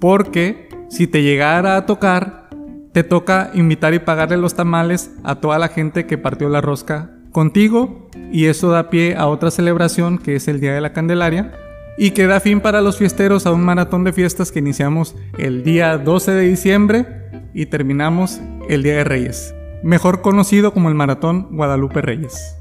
Porque 0.00 0.68
si 0.88 1.06
te 1.06 1.22
llegara 1.22 1.76
a 1.76 1.86
tocar, 1.86 2.48
te 2.92 3.04
toca 3.04 3.50
invitar 3.54 3.94
y 3.94 3.98
pagarle 3.98 4.36
los 4.36 4.54
tamales 4.54 5.12
a 5.24 5.36
toda 5.36 5.58
la 5.58 5.68
gente 5.68 6.06
que 6.06 6.18
partió 6.18 6.48
la 6.48 6.60
rosca 6.60 7.10
contigo 7.30 8.10
y 8.30 8.46
eso 8.46 8.70
da 8.70 8.90
pie 8.90 9.16
a 9.16 9.26
otra 9.26 9.50
celebración 9.50 10.18
que 10.18 10.36
es 10.36 10.48
el 10.48 10.60
Día 10.60 10.74
de 10.74 10.82
la 10.82 10.92
Candelaria 10.92 11.52
y 11.96 12.10
que 12.10 12.26
da 12.26 12.40
fin 12.40 12.60
para 12.60 12.82
los 12.82 12.98
fiesteros 12.98 13.46
a 13.46 13.52
un 13.52 13.62
maratón 13.62 14.04
de 14.04 14.12
fiestas 14.12 14.52
que 14.52 14.58
iniciamos 14.58 15.16
el 15.38 15.62
día 15.62 15.96
12 15.98 16.32
de 16.32 16.42
diciembre 16.42 17.21
y 17.54 17.66
terminamos 17.66 18.40
el 18.68 18.82
Día 18.82 18.96
de 18.96 19.04
Reyes, 19.04 19.54
mejor 19.82 20.22
conocido 20.22 20.72
como 20.72 20.88
el 20.88 20.94
Maratón 20.94 21.48
Guadalupe 21.50 22.00
Reyes. 22.02 22.56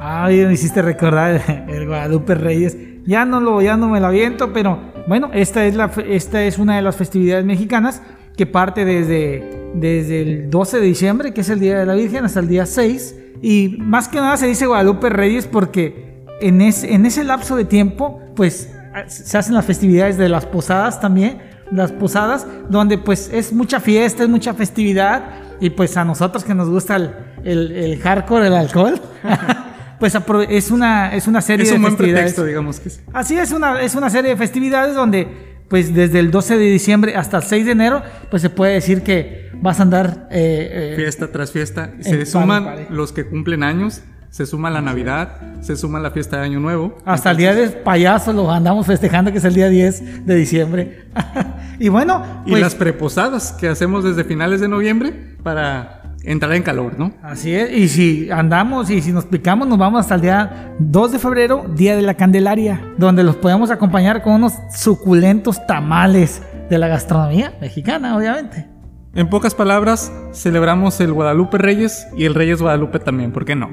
Ay, 0.00 0.44
me 0.44 0.52
hiciste 0.52 0.82
recordar 0.82 1.66
el, 1.68 1.86
Guadalupe 1.86 2.34
Reyes. 2.34 2.76
Ya 3.06 3.24
no 3.24 3.40
lo, 3.40 3.62
ya 3.62 3.76
no 3.76 3.88
me 3.88 4.00
lo 4.00 4.06
aviento, 4.08 4.52
pero 4.52 4.78
bueno, 5.06 5.30
esta 5.32 5.64
es 5.64 5.76
la, 5.76 5.90
esta 6.08 6.42
es 6.42 6.58
una 6.58 6.76
de 6.76 6.82
las 6.82 6.96
festividades 6.96 7.44
mexicanas 7.44 8.02
que 8.36 8.46
parte 8.46 8.84
desde, 8.84 9.70
desde 9.74 10.22
el 10.22 10.50
12 10.50 10.80
de 10.80 10.86
diciembre, 10.86 11.32
que 11.32 11.42
es 11.42 11.48
el 11.50 11.60
Día 11.60 11.78
de 11.78 11.86
la 11.86 11.94
Virgen, 11.94 12.24
hasta 12.24 12.40
el 12.40 12.48
día 12.48 12.66
6. 12.66 13.16
Y 13.42 13.76
más 13.78 14.08
que 14.08 14.18
nada 14.18 14.36
se 14.36 14.46
dice 14.46 14.66
Guadalupe 14.66 15.08
Reyes 15.08 15.46
porque 15.46 16.24
en, 16.40 16.60
ese 16.60 16.94
en 16.94 17.06
ese 17.06 17.24
lapso 17.24 17.56
de 17.56 17.64
tiempo, 17.64 18.20
pues 18.34 18.72
se 19.06 19.38
hacen 19.38 19.54
las 19.54 19.64
festividades 19.64 20.18
de 20.18 20.28
las 20.28 20.46
posadas 20.46 21.00
también, 21.00 21.38
las 21.72 21.90
posadas, 21.92 22.46
donde 22.68 22.98
pues 22.98 23.30
es 23.32 23.52
mucha 23.52 23.80
fiesta, 23.80 24.22
es 24.22 24.28
mucha 24.28 24.54
festividad, 24.54 25.22
y 25.60 25.70
pues 25.70 25.96
a 25.96 26.04
nosotros 26.04 26.44
que 26.44 26.54
nos 26.54 26.68
gusta 26.68 26.96
el, 26.96 27.10
el, 27.44 27.72
el 27.72 27.98
hardcore, 28.00 28.46
el 28.48 28.54
alcohol, 28.54 29.00
pues 29.98 30.16
es 30.48 30.70
una, 30.70 31.14
es 31.14 31.26
una 31.28 31.40
serie 31.40 31.64
Es 31.64 31.70
de 31.70 31.76
un 31.76 31.82
buen 31.82 31.92
festividades. 31.96 32.22
pretexto, 32.32 32.44
digamos 32.44 32.80
que 32.80 32.90
sí. 32.90 33.00
Así 33.12 33.36
es 33.38 33.52
una, 33.52 33.80
es 33.80 33.94
una 33.94 34.10
serie 34.10 34.30
de 34.32 34.36
festividades 34.36 34.94
donde, 34.94 35.28
pues 35.68 35.94
desde 35.94 36.18
el 36.18 36.30
12 36.30 36.58
de 36.58 36.64
diciembre 36.66 37.16
hasta 37.16 37.38
el 37.38 37.42
6 37.44 37.66
de 37.66 37.72
enero, 37.72 38.02
pues 38.30 38.42
se 38.42 38.50
puede 38.50 38.74
decir 38.74 39.02
que 39.02 39.50
vas 39.54 39.78
a 39.78 39.84
andar... 39.84 40.28
eh, 40.30 40.92
eh, 40.92 40.96
Fiesta 40.96 41.30
tras 41.30 41.52
fiesta. 41.52 41.92
Se 42.00 42.10
pare, 42.10 42.26
suman 42.26 42.64
pare. 42.64 42.86
los 42.90 43.12
que 43.12 43.24
cumplen 43.26 43.62
años, 43.62 44.02
se 44.30 44.46
suma 44.46 44.70
la 44.70 44.80
Navidad, 44.80 45.60
se 45.60 45.76
suma 45.76 46.00
la 46.00 46.10
fiesta 46.10 46.38
de 46.38 46.44
Año 46.46 46.58
Nuevo. 46.58 46.98
Hasta 47.04 47.30
el 47.30 47.36
día 47.36 47.54
del 47.54 47.70
payaso 47.70 48.32
lo 48.32 48.50
andamos 48.50 48.86
festejando, 48.86 49.30
que 49.30 49.38
es 49.38 49.44
el 49.44 49.54
día 49.54 49.68
10 49.68 50.26
de 50.26 50.34
diciembre. 50.34 51.04
y 51.78 51.88
bueno, 51.88 52.22
Y 52.46 52.50
pues, 52.50 52.62
las 52.62 52.74
preposadas 52.74 53.52
que 53.52 53.68
hacemos 53.68 54.04
desde 54.04 54.24
finales 54.24 54.60
de 54.60 54.68
noviembre 54.68 55.36
para 55.42 56.02
entrar 56.24 56.52
en 56.52 56.62
calor, 56.62 56.98
¿no? 56.98 57.12
así 57.22 57.54
es. 57.54 57.72
Y 57.72 57.88
si 57.88 58.30
andamos 58.30 58.90
y 58.90 59.00
si 59.00 59.12
nos 59.12 59.24
picamos, 59.24 59.66
nos 59.68 59.78
vamos 59.78 60.00
hasta 60.00 60.14
el 60.14 60.20
día 60.20 60.74
2 60.78 61.12
de 61.12 61.18
febrero, 61.18 61.64
Día 61.74 61.96
de 61.96 62.02
la 62.02 62.14
Candelaria, 62.14 62.80
donde 62.98 63.24
los 63.24 63.36
podemos 63.36 63.70
acompañar 63.70 64.22
con 64.22 64.34
unos 64.34 64.54
suculentos 64.74 65.66
tamales 65.66 66.42
de 66.70 66.78
la 66.78 66.88
gastronomía 66.88 67.54
mexicana, 67.60 68.16
obviamente. 68.16 68.68
En 69.14 69.28
pocas 69.28 69.54
palabras, 69.54 70.12
celebramos 70.32 71.00
el 71.00 71.12
Guadalupe 71.12 71.58
Reyes 71.58 72.06
y 72.16 72.24
el 72.24 72.34
Reyes 72.34 72.62
Guadalupe 72.62 72.98
también, 72.98 73.32
¿por 73.32 73.44
qué 73.44 73.54
no? 73.54 73.70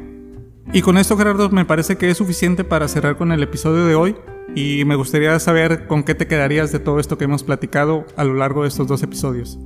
Y 0.73 0.81
con 0.81 0.97
esto, 0.97 1.17
Gerardo, 1.17 1.49
me 1.49 1.65
parece 1.65 1.97
que 1.97 2.09
es 2.09 2.17
suficiente 2.17 2.63
para 2.63 2.87
cerrar 2.87 3.15
con 3.15 3.31
el 3.31 3.41
episodio 3.41 3.85
de 3.85 3.95
hoy 3.95 4.15
y 4.55 4.83
me 4.85 4.95
gustaría 4.95 5.37
saber 5.39 5.87
con 5.87 6.03
qué 6.03 6.15
te 6.15 6.27
quedarías 6.27 6.71
de 6.71 6.79
todo 6.79 6.99
esto 6.99 7.17
que 7.17 7.25
hemos 7.25 7.43
platicado 7.43 8.05
a 8.15 8.23
lo 8.23 8.33
largo 8.33 8.63
de 8.63 8.69
estos 8.69 8.87
dos 8.87 9.03
episodios. 9.03 9.59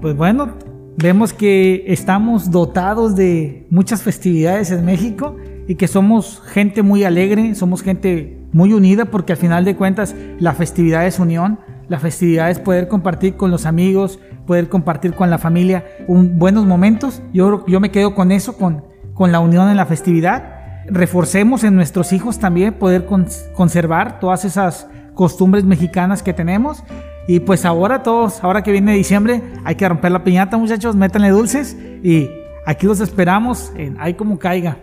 Pues 0.00 0.14
bueno, 0.16 0.54
vemos 0.96 1.32
que 1.32 1.84
estamos 1.88 2.50
dotados 2.50 3.16
de 3.16 3.66
muchas 3.70 4.02
festividades 4.02 4.70
en 4.70 4.84
México 4.84 5.36
y 5.66 5.74
que 5.74 5.88
somos 5.88 6.42
gente 6.46 6.82
muy 6.82 7.04
alegre, 7.04 7.54
somos 7.54 7.82
gente 7.82 8.38
muy 8.52 8.72
unida 8.72 9.06
porque 9.06 9.32
al 9.32 9.38
final 9.38 9.64
de 9.64 9.76
cuentas 9.76 10.14
la 10.38 10.54
festividad 10.54 11.06
es 11.06 11.18
unión, 11.18 11.58
la 11.88 11.98
festividad 11.98 12.50
es 12.50 12.58
poder 12.58 12.88
compartir 12.88 13.36
con 13.36 13.50
los 13.50 13.66
amigos, 13.66 14.18
poder 14.46 14.68
compartir 14.68 15.14
con 15.14 15.30
la 15.30 15.38
familia 15.38 15.84
un, 16.06 16.38
buenos 16.38 16.66
momentos. 16.66 17.22
Yo, 17.32 17.64
yo 17.66 17.80
me 17.80 17.90
quedo 17.90 18.14
con 18.14 18.30
eso, 18.30 18.56
con, 18.56 18.84
con 19.14 19.32
la 19.32 19.40
unión 19.40 19.68
en 19.68 19.76
la 19.76 19.86
festividad. 19.86 20.57
Reforcemos 20.90 21.64
en 21.64 21.74
nuestros 21.74 22.12
hijos 22.12 22.38
también 22.38 22.74
poder 22.74 23.06
cons- 23.06 23.50
conservar 23.52 24.20
todas 24.20 24.44
esas 24.44 24.88
costumbres 25.14 25.64
mexicanas 25.64 26.22
que 26.22 26.32
tenemos. 26.32 26.82
Y 27.26 27.40
pues 27.40 27.64
ahora 27.64 28.02
todos, 28.02 28.42
ahora 28.42 28.62
que 28.62 28.72
viene 28.72 28.94
diciembre, 28.94 29.42
hay 29.64 29.74
que 29.74 29.88
romper 29.88 30.12
la 30.12 30.24
piñata, 30.24 30.56
muchachos, 30.56 30.96
métanle 30.96 31.28
dulces 31.30 31.76
y 32.02 32.30
aquí 32.64 32.86
los 32.86 33.00
esperamos 33.00 33.70
en 33.76 33.96
Ay 34.00 34.14
como 34.14 34.38
caiga. 34.38 34.78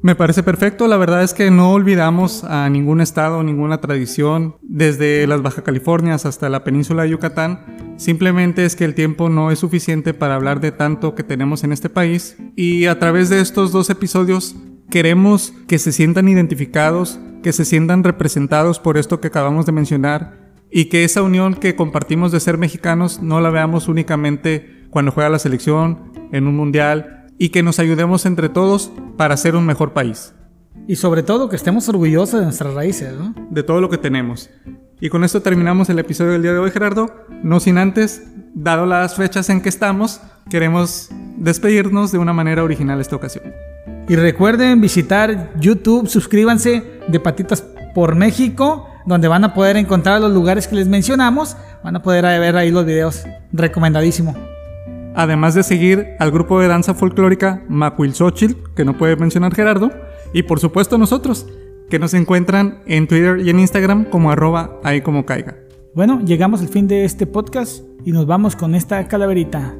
Me 0.00 0.14
parece 0.14 0.44
perfecto, 0.44 0.86
la 0.86 0.96
verdad 0.96 1.24
es 1.24 1.34
que 1.34 1.50
no 1.50 1.72
olvidamos 1.72 2.44
a 2.44 2.68
ningún 2.70 3.00
estado, 3.00 3.42
ninguna 3.42 3.80
tradición, 3.80 4.54
desde 4.62 5.26
las 5.26 5.42
Baja 5.42 5.62
Californias 5.62 6.24
hasta 6.24 6.48
la 6.48 6.62
península 6.62 7.02
de 7.02 7.10
Yucatán. 7.10 7.94
Simplemente 7.96 8.64
es 8.64 8.76
que 8.76 8.84
el 8.84 8.94
tiempo 8.94 9.28
no 9.28 9.50
es 9.50 9.58
suficiente 9.58 10.14
para 10.14 10.36
hablar 10.36 10.60
de 10.60 10.70
tanto 10.70 11.16
que 11.16 11.24
tenemos 11.24 11.64
en 11.64 11.72
este 11.72 11.90
país 11.90 12.36
y 12.54 12.86
a 12.86 12.98
través 13.00 13.28
de 13.28 13.40
estos 13.40 13.72
dos 13.72 13.90
episodios 13.90 14.54
queremos 14.90 15.52
que 15.66 15.78
se 15.78 15.92
sientan 15.92 16.28
identificados, 16.28 17.20
que 17.42 17.52
se 17.52 17.64
sientan 17.64 18.04
representados 18.04 18.78
por 18.80 18.96
esto 18.96 19.20
que 19.20 19.28
acabamos 19.28 19.66
de 19.66 19.72
mencionar 19.72 20.48
y 20.70 20.86
que 20.86 21.04
esa 21.04 21.22
unión 21.22 21.54
que 21.54 21.76
compartimos 21.76 22.32
de 22.32 22.40
ser 22.40 22.58
mexicanos 22.58 23.22
no 23.22 23.40
la 23.40 23.50
veamos 23.50 23.88
únicamente 23.88 24.86
cuando 24.90 25.12
juega 25.12 25.30
la 25.30 25.38
selección, 25.38 26.12
en 26.32 26.46
un 26.46 26.56
mundial, 26.56 27.26
y 27.38 27.50
que 27.50 27.62
nos 27.62 27.78
ayudemos 27.78 28.26
entre 28.26 28.48
todos 28.48 28.90
para 29.16 29.36
ser 29.36 29.54
un 29.54 29.66
mejor 29.66 29.92
país, 29.92 30.34
Y 30.86 30.96
sobre 30.96 31.22
todo 31.22 31.48
que 31.48 31.56
estemos 31.56 31.88
orgullosos 31.88 32.40
de 32.40 32.46
nuestras 32.46 32.74
raíces, 32.74 33.12
¿no? 33.12 33.34
de 33.50 33.62
todo 33.62 33.80
lo 33.80 33.90
que 33.90 33.98
tenemos. 33.98 34.50
Y 35.00 35.10
con 35.10 35.22
esto 35.22 35.42
terminamos 35.42 35.88
el 35.90 35.98
episodio 35.98 36.32
del 36.32 36.42
día 36.42 36.52
de 36.52 36.58
hoy, 36.58 36.70
Gerardo. 36.70 37.14
No 37.42 37.60
sin 37.60 37.78
antes, 37.78 38.26
dado 38.54 38.86
las 38.86 39.14
fechas 39.14 39.48
en 39.50 39.60
que 39.60 39.68
estamos, 39.68 40.20
queremos 40.50 41.10
despedirnos 41.36 42.10
de 42.10 42.18
una 42.18 42.32
manera 42.32 42.64
original 42.64 43.00
esta 43.00 43.16
ocasión. 43.16 43.52
Y 44.08 44.16
recuerden 44.16 44.80
visitar 44.80 45.52
YouTube, 45.60 46.08
suscríbanse 46.08 46.82
de 47.08 47.20
Patitas 47.20 47.62
por 47.94 48.14
México, 48.14 48.88
donde 49.04 49.28
van 49.28 49.44
a 49.44 49.52
poder 49.52 49.76
encontrar 49.76 50.20
los 50.20 50.32
lugares 50.32 50.66
que 50.66 50.76
les 50.76 50.88
mencionamos. 50.88 51.58
Van 51.84 51.96
a 51.96 52.02
poder 52.02 52.24
ver 52.24 52.56
ahí 52.56 52.70
los 52.70 52.86
videos. 52.86 53.24
Recomendadísimo. 53.52 54.34
Además 55.14 55.54
de 55.54 55.62
seguir 55.62 56.06
al 56.20 56.30
grupo 56.30 56.58
de 56.60 56.68
danza 56.68 56.94
folclórica 56.94 57.62
Macuilxochitl, 57.68 58.72
que 58.74 58.84
no 58.84 58.96
puede 58.96 59.16
mencionar 59.16 59.54
Gerardo, 59.54 59.90
y 60.32 60.42
por 60.42 60.58
supuesto 60.58 60.96
nosotros, 60.96 61.46
que 61.90 61.98
nos 61.98 62.14
encuentran 62.14 62.82
en 62.86 63.08
Twitter 63.08 63.40
y 63.40 63.50
en 63.50 63.60
Instagram 63.60 64.04
como 64.04 64.30
arroba 64.30 64.78
ahí 64.84 65.00
como 65.02 65.26
caiga. 65.26 65.56
Bueno, 65.94 66.20
llegamos 66.24 66.60
al 66.60 66.68
fin 66.68 66.86
de 66.86 67.04
este 67.04 67.26
podcast 67.26 67.82
y 68.04 68.12
nos 68.12 68.26
vamos 68.26 68.56
con 68.56 68.74
esta 68.74 69.06
calaverita. 69.08 69.74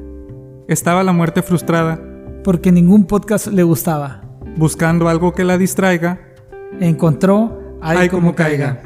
Estaba 0.67 1.03
la 1.03 1.13
muerte 1.13 1.41
frustrada, 1.41 1.99
Porque 2.43 2.71
ningún 2.71 3.05
podcast 3.05 3.47
le 3.47 3.63
gustaba. 3.63 4.21
buscando 4.55 5.07
algo 5.09 5.33
que 5.33 5.43
la 5.43 5.57
distraiga, 5.57 6.19
Encontró 6.79 7.77
ahí 7.81 8.09
como 8.09 8.35
caiga. 8.35 8.81